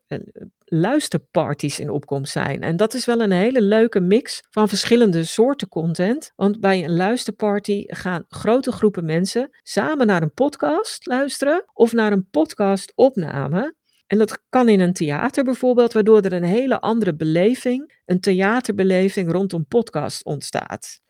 luisterparties 0.65 1.79
in 1.79 1.89
opkomst 1.89 2.31
zijn. 2.31 2.61
En 2.61 2.77
dat 2.77 2.93
is 2.93 3.05
wel 3.05 3.21
een 3.21 3.31
hele 3.31 3.61
leuke 3.61 3.99
mix 3.99 4.43
van 4.49 4.69
verschillende 4.69 5.23
soorten 5.23 5.67
content. 5.67 6.31
Want 6.35 6.59
bij 6.59 6.83
een 6.83 6.95
luisterparty 6.95 7.83
gaan 7.87 8.25
grote 8.27 8.71
groepen 8.71 9.05
mensen 9.05 9.49
samen 9.63 10.07
naar 10.07 10.21
een 10.21 10.33
podcast 10.33 11.05
luisteren 11.05 11.65
of 11.73 11.93
naar 11.93 12.11
een 12.11 12.29
podcastopname. 12.29 13.75
En 14.07 14.17
dat 14.17 14.41
kan 14.49 14.69
in 14.69 14.79
een 14.79 14.93
theater 14.93 15.43
bijvoorbeeld, 15.43 15.93
waardoor 15.93 16.21
er 16.21 16.33
een 16.33 16.43
hele 16.43 16.79
andere 16.79 17.15
beleving, 17.15 18.01
een 18.05 18.19
theaterbeleving 18.19 19.31
rondom 19.31 19.65
podcast 19.67 20.25
ontstaat. 20.25 21.01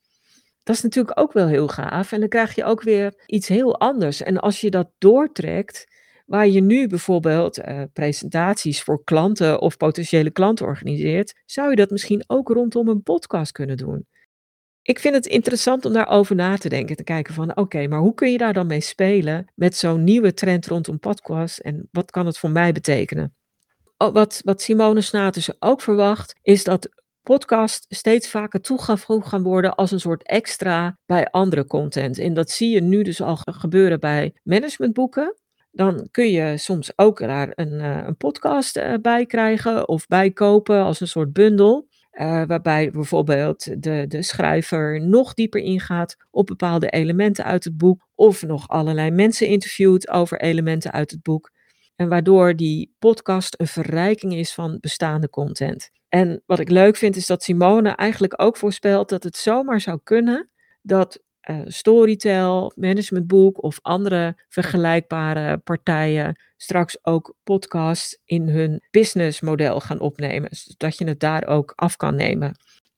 Dat 0.64 0.76
is 0.76 0.82
natuurlijk 0.82 1.20
ook 1.20 1.34
wel 1.34 1.48
heel 1.48 1.68
gaaf. 1.68 2.12
En 2.12 2.20
dan 2.20 2.30
krijg 2.30 2.56
je 2.56 2.64
ook 2.64 2.82
weer 2.82 3.14
iets 3.26 3.48
heel 3.48 3.80
anders. 3.80 4.22
En 4.22 4.38
als 4.40 4.62
je 4.62 4.70
dat 4.70 4.90
doortrekt 4.98 5.93
Waar 6.26 6.48
je 6.48 6.62
nu 6.62 6.88
bijvoorbeeld 6.88 7.60
uh, 7.60 7.82
presentaties 7.94 8.84
voor 8.84 9.04
klanten 9.04 9.62
of 9.62 9.78
potentiële 9.78 10.32
klanten 10.32 10.66
organiseert, 10.66 11.42
zou 11.46 11.70
je 11.70 11.76
dat 11.76 11.90
misschien 11.90 12.24
ook 12.28 12.50
rondom 12.50 12.88
een 12.88 13.04
podcast 13.04 13.52
kunnen 13.52 13.78
doen. 13.78 14.08
Ik 14.82 15.00
vind 15.00 15.16
het 15.16 15.26
interessant 15.26 15.86
om 15.86 15.94
daarover 15.94 16.36
na 16.36 16.58
te 16.58 16.70
denken, 16.70 16.96
te 16.96 17.04
kijken 17.04 17.34
van 17.34 17.58
oké, 17.58 17.88
maar 17.88 18.00
hoe 18.00 18.14
kun 18.14 18.32
je 18.32 18.38
daar 18.38 18.54
dan 18.54 18.68
mee 18.68 18.82
spelen 18.82 19.52
met 19.56 19.76
zo'n 19.76 20.04
nieuwe 20.04 20.34
trend 20.34 20.68
rondom 20.68 21.00
podcast 21.00 21.60
en 21.60 21.88
wat 21.92 22.12
kan 22.12 22.26
het 22.26 22.38
voor 22.38 22.50
mij 22.50 22.72
betekenen? 22.72 23.36
Oh, 23.98 24.14
wat, 24.14 24.42
wat 24.44 24.62
Simone 24.62 25.02
Snatus 25.02 25.62
ook 25.62 25.82
verwacht, 25.82 26.36
is 26.42 26.64
dat 26.64 26.90
podcast 27.22 27.86
steeds 27.90 28.30
vaker 28.30 28.62
toegevoegd 28.62 29.28
gaan 29.28 29.44
worden 29.44 29.76
als 29.76 29.92
een 29.92 30.00
soort 30.00 30.24
extra 30.24 30.98
bij 31.06 31.28
andere 31.30 31.66
content. 31.66 32.18
En 32.18 32.34
dat 32.34 32.50
zie 32.50 32.70
je 32.70 32.82
nu 32.82 33.04
dus 33.04 33.22
al 33.22 33.38
gebeuren 33.46 34.00
bij 34.00 34.36
managementboeken 34.44 35.36
dan 35.74 36.08
kun 36.12 36.32
je 36.32 36.58
soms 36.58 36.92
ook 36.96 37.20
daar 37.20 37.52
een, 37.56 37.74
uh, 37.74 38.04
een 38.06 38.18
podcast 38.18 38.78
uh, 38.78 38.94
bij 39.02 39.26
krijgen 39.26 39.88
of 39.88 40.08
bijkopen 40.08 40.84
als 40.84 41.00
een 41.00 41.08
soort 41.08 41.34
bundel. 41.34 41.88
Uh, 42.14 42.44
waarbij 42.46 42.92
bijvoorbeeld 42.92 43.84
de, 43.84 44.06
de 44.08 44.22
schrijver 44.22 45.02
nog 45.02 45.34
dieper 45.34 45.62
ingaat 45.62 46.16
op 46.32 46.46
bepaalde 46.46 46.90
elementen 46.90 47.46
uit 47.46 47.64
het 47.64 47.78
boek. 47.78 48.08
Of 48.16 48.42
nog 48.42 48.68
allerlei 48.68 49.12
mensen 49.12 49.48
interviewt 49.48 50.10
over 50.10 50.42
elementen 50.42 50.92
uit 50.92 51.12
het 51.12 51.22
boek. 51.22 51.52
En 51.96 52.10
waardoor 52.10 52.56
die 52.56 52.96
podcast 53.00 53.56
een 53.58 53.68
verrijking 53.68 54.34
is 54.34 54.54
van 54.54 54.78
bestaande 54.80 55.30
content. 55.30 55.90
En 56.10 56.44
wat 56.46 56.60
ik 56.60 56.70
leuk 56.70 56.96
vind 56.96 57.16
is 57.16 57.26
dat 57.26 57.44
Simone 57.44 57.90
eigenlijk 57.90 58.42
ook 58.42 58.58
voorspelt 58.58 59.10
dat 59.10 59.24
het 59.24 59.38
zomaar 59.38 59.82
zou 59.82 60.00
kunnen 60.04 60.50
dat 60.82 61.20
uh, 61.50 61.62
Storytel, 61.66 62.72
Managementboek 62.76 63.64
of 63.64 63.80
andere 63.82 64.44
vergelijkbare 64.50 65.58
partijen 65.58 66.42
straks 66.58 67.06
ook 67.06 67.36
podcasts 67.44 68.20
in 68.26 68.50
hun 68.50 68.82
businessmodel 68.92 69.80
gaan 69.80 70.00
opnemen, 70.00 70.50
zodat 70.52 70.98
je 70.98 71.06
het 71.06 71.20
daar 71.20 71.48
ook 71.48 71.74
af 71.76 71.96
kan 71.96 72.16
nemen. 72.16 72.56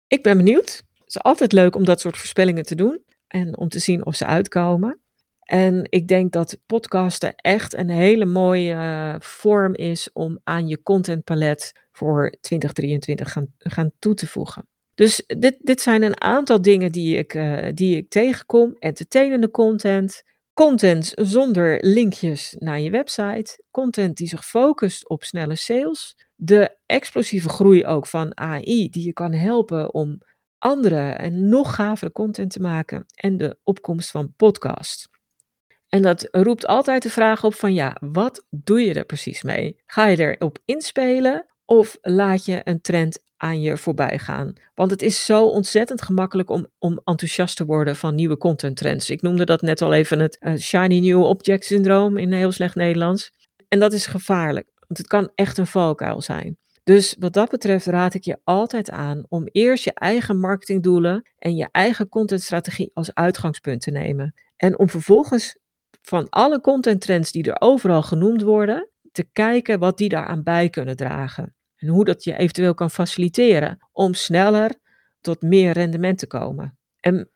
Ik 0.08 0.24
ben 0.24 0.38
benieuwd. 0.38 0.84
Het 0.98 1.08
is 1.08 1.20
altijd 1.20 1.52
leuk 1.52 1.76
om 1.76 1.86
dat 1.86 2.00
soort 2.00 2.18
voorspellingen 2.18 2.64
te 2.64 2.76
doen 2.76 3.04
en 3.28 3.58
om 3.58 3.70
te 3.70 3.80
zien 3.80 4.06
of 4.06 4.16
ze 4.16 4.26
uitkomen. 4.26 5.00
En 5.40 5.88
ik 5.90 6.08
denk 6.08 6.32
dat 6.32 6.58
podcasten 6.66 7.36
echt 7.36 7.74
een 7.74 7.90
hele 7.90 8.26
mooie 8.26 8.74
uh, 8.74 9.16
vorm 9.20 9.74
is 9.74 10.10
om 10.14 10.40
aan 10.44 10.68
je 10.68 10.82
contentpalet 10.82 11.72
voor 11.92 12.36
2023 12.42 13.32
gaan, 13.32 13.54
gaan 13.58 13.92
toe 14.00 14.14
te 14.14 14.28
voegen. 14.28 14.68
Dus 14.96 15.24
dit, 15.26 15.58
dit 15.60 15.82
zijn 15.82 16.04
een 16.04 16.22
aantal 16.22 16.62
dingen 16.62 16.92
die 16.92 17.18
ik, 17.18 17.34
uh, 17.34 17.68
die 17.74 17.98
ik 17.98 18.10
tegenkom. 18.10 18.76
Entertainende 18.80 19.52
content, 19.52 20.24
content 20.54 21.12
zonder 21.16 21.78
linkjes 21.82 22.56
naar 22.60 22.80
je 22.80 22.90
website, 22.90 23.64
content 23.72 24.18
die 24.18 24.28
zich 24.28 24.46
focust 24.46 25.10
op 25.10 25.24
snelle 25.24 25.56
sales, 25.56 26.16
de 26.36 26.78
explosieve 26.86 27.50
groei 27.50 27.86
ook 27.86 28.08
van 28.08 28.38
AI 28.38 28.90
die 28.90 29.06
je 29.06 29.14
kan 29.14 29.34
helpen 29.34 29.94
om 29.94 30.22
andere 30.58 31.10
en 31.10 31.50
nog 31.50 31.76
gavere 31.76 32.12
content 32.12 32.52
te 32.52 32.62
maken 32.62 33.06
en 33.16 33.38
de 33.38 33.58
opkomst 33.64 34.12
van 34.12 34.34
podcast. 34.36 35.10
En 35.90 36.02
dat 36.02 36.28
roept 36.32 36.68
altijd 36.68 37.04
de 37.04 37.10
vraag 37.10 37.44
op 37.44 37.54
van 37.54 37.74
ja, 37.74 37.98
wat 38.00 38.46
doe 38.50 38.82
je 38.82 38.94
er 38.94 39.06
precies 39.06 39.44
mee? 39.44 39.82
Ga 39.86 40.08
je 40.08 40.36
erop 40.36 40.60
inspelen 40.66 41.46
of 41.66 41.98
laat 42.02 42.46
je 42.46 42.62
een 42.64 42.82
trend 42.82 43.20
aan 43.38 43.62
je 43.62 43.78
voorbij 43.78 44.19
gaan. 44.19 44.54
Want 44.74 44.91
het 44.91 45.02
is 45.02 45.26
zo 45.26 45.45
ontzettend 45.45 46.02
gemakkelijk 46.02 46.50
om, 46.50 46.67
om 46.80 47.02
enthousiast 47.04 47.58
te 47.58 47.65
worden 47.65 47.95
van 47.95 48.15
nieuwe 48.15 48.38
content 48.38 48.78
trends. 48.78 49.10
Ik 49.10 49.21
noemde 49.21 49.45
dat 49.45 49.62
net 49.62 49.82
al 49.82 49.93
even 49.93 50.19
het 50.19 50.38
uh, 50.39 50.56
shiny 50.56 51.00
new 51.00 51.24
object 51.24 51.65
syndroom 51.65 52.17
in 52.17 52.32
heel 52.32 52.52
slecht 52.52 52.76
Nederlands. 52.76 53.32
En 53.67 53.80
dat 53.80 53.93
is 53.93 54.06
gevaarlijk, 54.06 54.67
want 54.88 54.98
het 54.98 55.08
kan 55.08 55.32
echt 55.36 55.58
een 55.58 55.67
valkuil 55.67 56.21
zijn. 56.21 56.58
Dus 56.84 57.15
wat 57.19 57.34
dat 57.34 57.50
betreft 57.50 57.86
raad 57.86 58.13
ik 58.13 58.24
je 58.24 58.39
altijd 58.43 58.89
aan 58.89 59.26
om 59.30 59.48
eerst 59.52 59.84
je 59.84 59.93
eigen 59.93 60.39
marketingdoelen 60.39 61.30
en 61.38 61.56
je 61.56 61.67
eigen 61.71 62.10
contentstrategie 62.10 62.91
als 62.93 63.13
uitgangspunt 63.13 63.82
te 63.82 63.91
nemen. 63.91 64.34
En 64.58 64.80
om 64.80 64.89
vervolgens 64.89 65.58
van 66.02 66.30
alle 66.30 66.62
contenttrends 66.62 67.32
die 67.32 67.43
er 67.43 67.62
overal 67.62 68.04
genoemd 68.04 68.41
worden, 68.41 68.89
te 69.12 69.28
kijken 69.34 69.80
wat 69.80 69.98
die 69.98 70.10
daaraan 70.10 70.43
bij 70.43 70.69
kunnen 70.69 70.95
dragen. 70.95 71.55
En 71.86 71.91
hoe 71.91 72.06
dat 72.06 72.24
je 72.24 72.38
eventueel 72.38 72.74
kan 72.74 72.91
faciliteren 72.91 73.78
om 73.91 74.13
sneller 74.13 74.71
tot 75.21 75.41
meer 75.41 75.71
rendement 75.71 76.17
te 76.17 76.28
komen. 76.28 76.78
En 77.00 77.30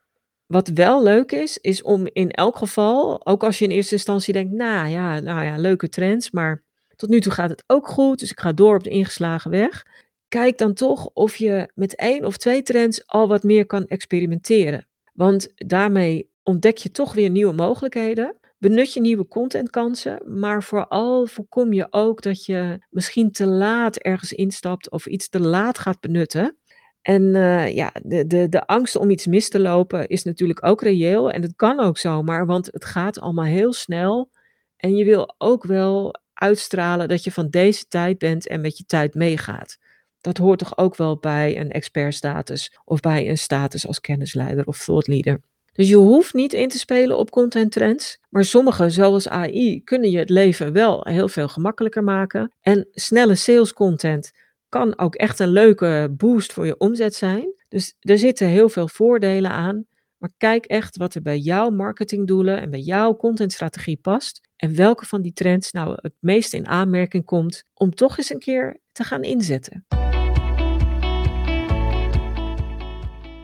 wat 0.46 0.68
wel 0.68 1.04
leuk 1.04 1.32
is, 1.32 1.58
is 1.58 1.82
om 1.82 2.08
in 2.14 2.32
elk 2.32 2.58
geval, 2.58 3.26
ook 3.26 3.44
als 3.44 3.60
je 3.60 3.66
in 3.66 3.72
eerste 3.72 3.94
instantie 3.94 4.34
denkt, 4.34 4.54
nou 4.54 4.88
ja, 4.88 5.20
nou 5.20 5.44
ja, 5.44 5.58
leuke 5.58 5.90
trends, 5.90 6.32
maar 6.32 6.64
tot 6.96 7.10
nu 7.10 7.22
toe 7.22 7.32
gaat 7.32 7.50
het 7.50 7.64
ook 7.68 7.88
goed, 7.88 8.20
dus 8.20 8.32
ik 8.32 8.40
ga 8.40 8.52
door 8.52 8.76
op 8.76 8.84
de 8.84 8.90
ingeslagen 8.90 9.52
weg. 9.52 9.86
Kijk 10.28 10.58
dan 10.58 10.74
toch 10.74 11.10
of 11.14 11.36
je 11.36 11.72
met 11.76 11.96
één 11.96 12.26
of 12.26 12.38
twee 12.38 12.62
trends 12.62 13.08
al 13.08 13.28
wat 13.28 13.44
meer 13.44 13.66
kan 13.66 13.88
experimenteren. 13.88 14.88
Want 15.14 15.52
daarmee 15.56 16.30
ontdek 16.44 16.78
je 16.78 16.92
toch 16.92 17.14
weer 17.14 17.30
nieuwe 17.30 17.54
mogelijkheden. 17.54 18.36
Benut 18.60 18.94
je 18.94 19.02
nieuwe 19.02 19.28
contentkansen, 19.28 20.40
maar 20.40 20.64
vooral 20.64 21.26
voorkom 21.26 21.74
je 21.74 21.88
ook 21.90 22.22
dat 22.22 22.46
je 22.46 22.86
misschien 22.90 23.32
te 23.32 23.46
laat 23.46 23.98
ergens 23.98 24.34
instapt 24.34 24.90
of 24.90 25.06
iets 25.06 25.30
te 25.30 25.40
laat 25.40 25.78
gaat 25.78 26.00
benutten. 26.00 26.58
En 27.02 27.24
uh, 27.24 27.76
ja, 27.76 27.92
de, 28.04 28.28
de, 28.28 28.50
de 28.50 28.68
angst 28.68 28.96
om 28.96 29.10
iets 29.10 29.26
mis 29.26 29.50
te 29.50 29.60
lopen 29.60 30.08
is 30.08 30.24
natuurlijk 30.24 30.66
ook 30.66 30.82
reëel. 30.82 31.32
En 31.32 31.42
dat 31.42 31.56
kan 31.56 31.80
ook 31.80 31.98
zomaar, 31.98 32.46
want 32.46 32.66
het 32.72 32.86
gaat 32.86 33.20
allemaal 33.20 33.46
heel 33.46 33.74
snel. 33.74 34.32
En 34.78 34.96
je 34.96 35.06
wil 35.06 35.36
ook 35.38 35.64
wel 35.64 36.16
uitstralen 36.34 37.08
dat 37.08 37.24
je 37.24 37.32
van 37.32 37.50
deze 37.50 37.88
tijd 37.88 38.18
bent 38.18 38.48
en 38.48 38.62
met 38.62 38.78
je 38.78 38.86
tijd 38.86 39.14
meegaat. 39.14 39.78
Dat 40.22 40.38
hoort 40.38 40.60
toch 40.60 40.78
ook 40.78 40.96
wel 40.96 41.18
bij 41.18 41.60
een 41.60 41.72
expertstatus 41.72 42.80
of 42.86 43.00
bij 43.00 43.30
een 43.30 43.38
status 43.38 43.88
als 43.88 44.00
kennisleider 44.00 44.66
of 44.66 44.84
thought 44.84 45.08
leader. 45.08 45.42
Dus 45.80 45.90
je 45.90 45.96
hoeft 45.96 46.34
niet 46.34 46.54
in 46.54 46.68
te 46.68 46.78
spelen 46.78 47.18
op 47.18 47.30
content 47.30 47.72
trends, 47.72 48.20
maar 48.30 48.46
sommige, 48.46 48.90
zoals 48.90 49.30
AI, 49.30 49.84
kunnen 49.84 50.12
je 50.12 50.18
het 50.18 50.30
leven 50.30 50.74
wel 50.74 51.02
heel 51.04 51.28
veel 51.28 51.48
gemakkelijker 51.48 52.04
maken. 52.04 52.54
En 52.62 52.88
snelle 52.92 53.36
sales 53.36 53.74
content 53.74 54.32
kan 54.70 54.98
ook 54.98 55.16
echt 55.16 55.40
een 55.40 55.50
leuke 55.50 56.14
boost 56.18 56.54
voor 56.54 56.66
je 56.66 56.78
omzet 56.78 57.16
zijn. 57.16 57.54
Dus 57.68 57.96
er 58.00 58.18
zitten 58.18 58.48
heel 58.48 58.70
veel 58.70 58.88
voordelen 58.88 59.52
aan. 59.52 59.86
Maar 60.18 60.30
kijk 60.38 60.66
echt 60.66 60.98
wat 60.98 61.16
er 61.16 61.22
bij 61.22 61.38
jouw 61.38 61.70
marketingdoelen 61.70 62.62
en 62.62 62.70
bij 62.70 62.80
jouw 62.80 63.16
contentstrategie 63.16 63.98
past. 63.98 64.42
En 64.56 64.76
welke 64.76 65.06
van 65.06 65.22
die 65.22 65.34
trends 65.34 65.72
nou 65.72 65.98
het 66.02 66.14
meest 66.20 66.54
in 66.54 66.68
aanmerking 66.68 67.26
komt 67.26 67.64
om 67.74 67.96
toch 67.96 68.18
eens 68.18 68.30
een 68.30 68.40
keer 68.40 68.80
te 68.92 69.04
gaan 69.04 69.24
inzetten. 69.24 69.86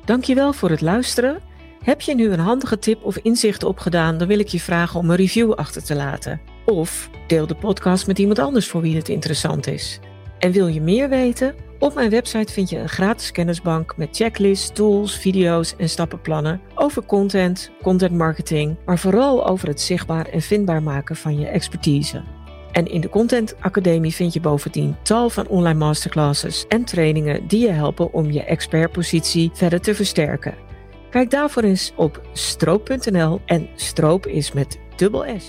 Dankjewel 0.06 0.54
voor 0.54 0.70
het 0.70 0.82
luisteren. 0.82 1.54
Heb 1.86 2.02
je 2.02 2.16
nu 2.16 2.32
een 2.32 2.40
handige 2.40 2.80
tip 2.80 3.04
of 3.04 3.18
inzicht 3.18 3.64
opgedaan, 3.64 4.18
dan 4.18 4.28
wil 4.28 4.40
ik 4.40 4.48
je 4.48 4.60
vragen 4.60 5.00
om 5.00 5.10
een 5.10 5.16
review 5.16 5.52
achter 5.52 5.84
te 5.84 5.96
laten. 5.96 6.42
Of 6.66 7.10
deel 7.28 7.48
de 7.48 7.56
podcast 7.56 8.08
met 8.08 8.20
iemand 8.20 8.40
anders 8.40 8.68
voor 8.68 8.82
wie 8.82 8.96
het 8.96 9.10
interessant 9.10 9.68
is. 9.68 10.00
En 10.40 10.52
wil 10.52 10.68
je 10.68 10.82
meer 10.82 11.10
weten? 11.10 11.56
Op 11.80 11.94
mijn 11.94 12.10
website 12.10 12.54
vind 12.54 12.70
je 12.70 12.78
een 12.78 12.90
gratis 12.90 13.32
kennisbank 13.32 13.98
met 13.98 14.16
checklists, 14.16 14.70
tools, 14.74 15.18
video's 15.18 15.76
en 15.78 15.90
stappenplannen 15.90 16.62
over 16.76 17.06
content, 17.06 17.72
content 17.82 18.14
marketing, 18.14 18.76
maar 18.86 19.00
vooral 19.00 19.48
over 19.48 19.68
het 19.68 19.82
zichtbaar 19.82 20.26
en 20.26 20.42
vindbaar 20.42 20.84
maken 20.84 21.16
van 21.16 21.40
je 21.40 21.48
expertise. 21.48 22.24
En 22.72 22.86
in 22.86 23.02
de 23.02 23.10
Content 23.10 23.56
Academie 23.60 24.14
vind 24.14 24.34
je 24.34 24.40
bovendien 24.40 24.96
tal 25.02 25.30
van 25.30 25.48
online 25.48 25.80
masterclasses 25.80 26.66
en 26.68 26.84
trainingen 26.84 27.48
die 27.48 27.60
je 27.60 27.72
helpen 27.72 28.14
om 28.14 28.32
je 28.32 28.44
expertpositie 28.44 29.50
verder 29.54 29.82
te 29.82 29.96
versterken. 29.96 30.65
Kijk 31.16 31.30
daarvoor 31.30 31.64
eens 31.64 31.94
op 31.96 32.22
stroop.nl 32.34 33.42
en 33.46 33.70
stroop 33.76 34.26
is 34.26 34.52
met 34.52 34.80
dubbel 34.96 35.40
S. 35.40 35.46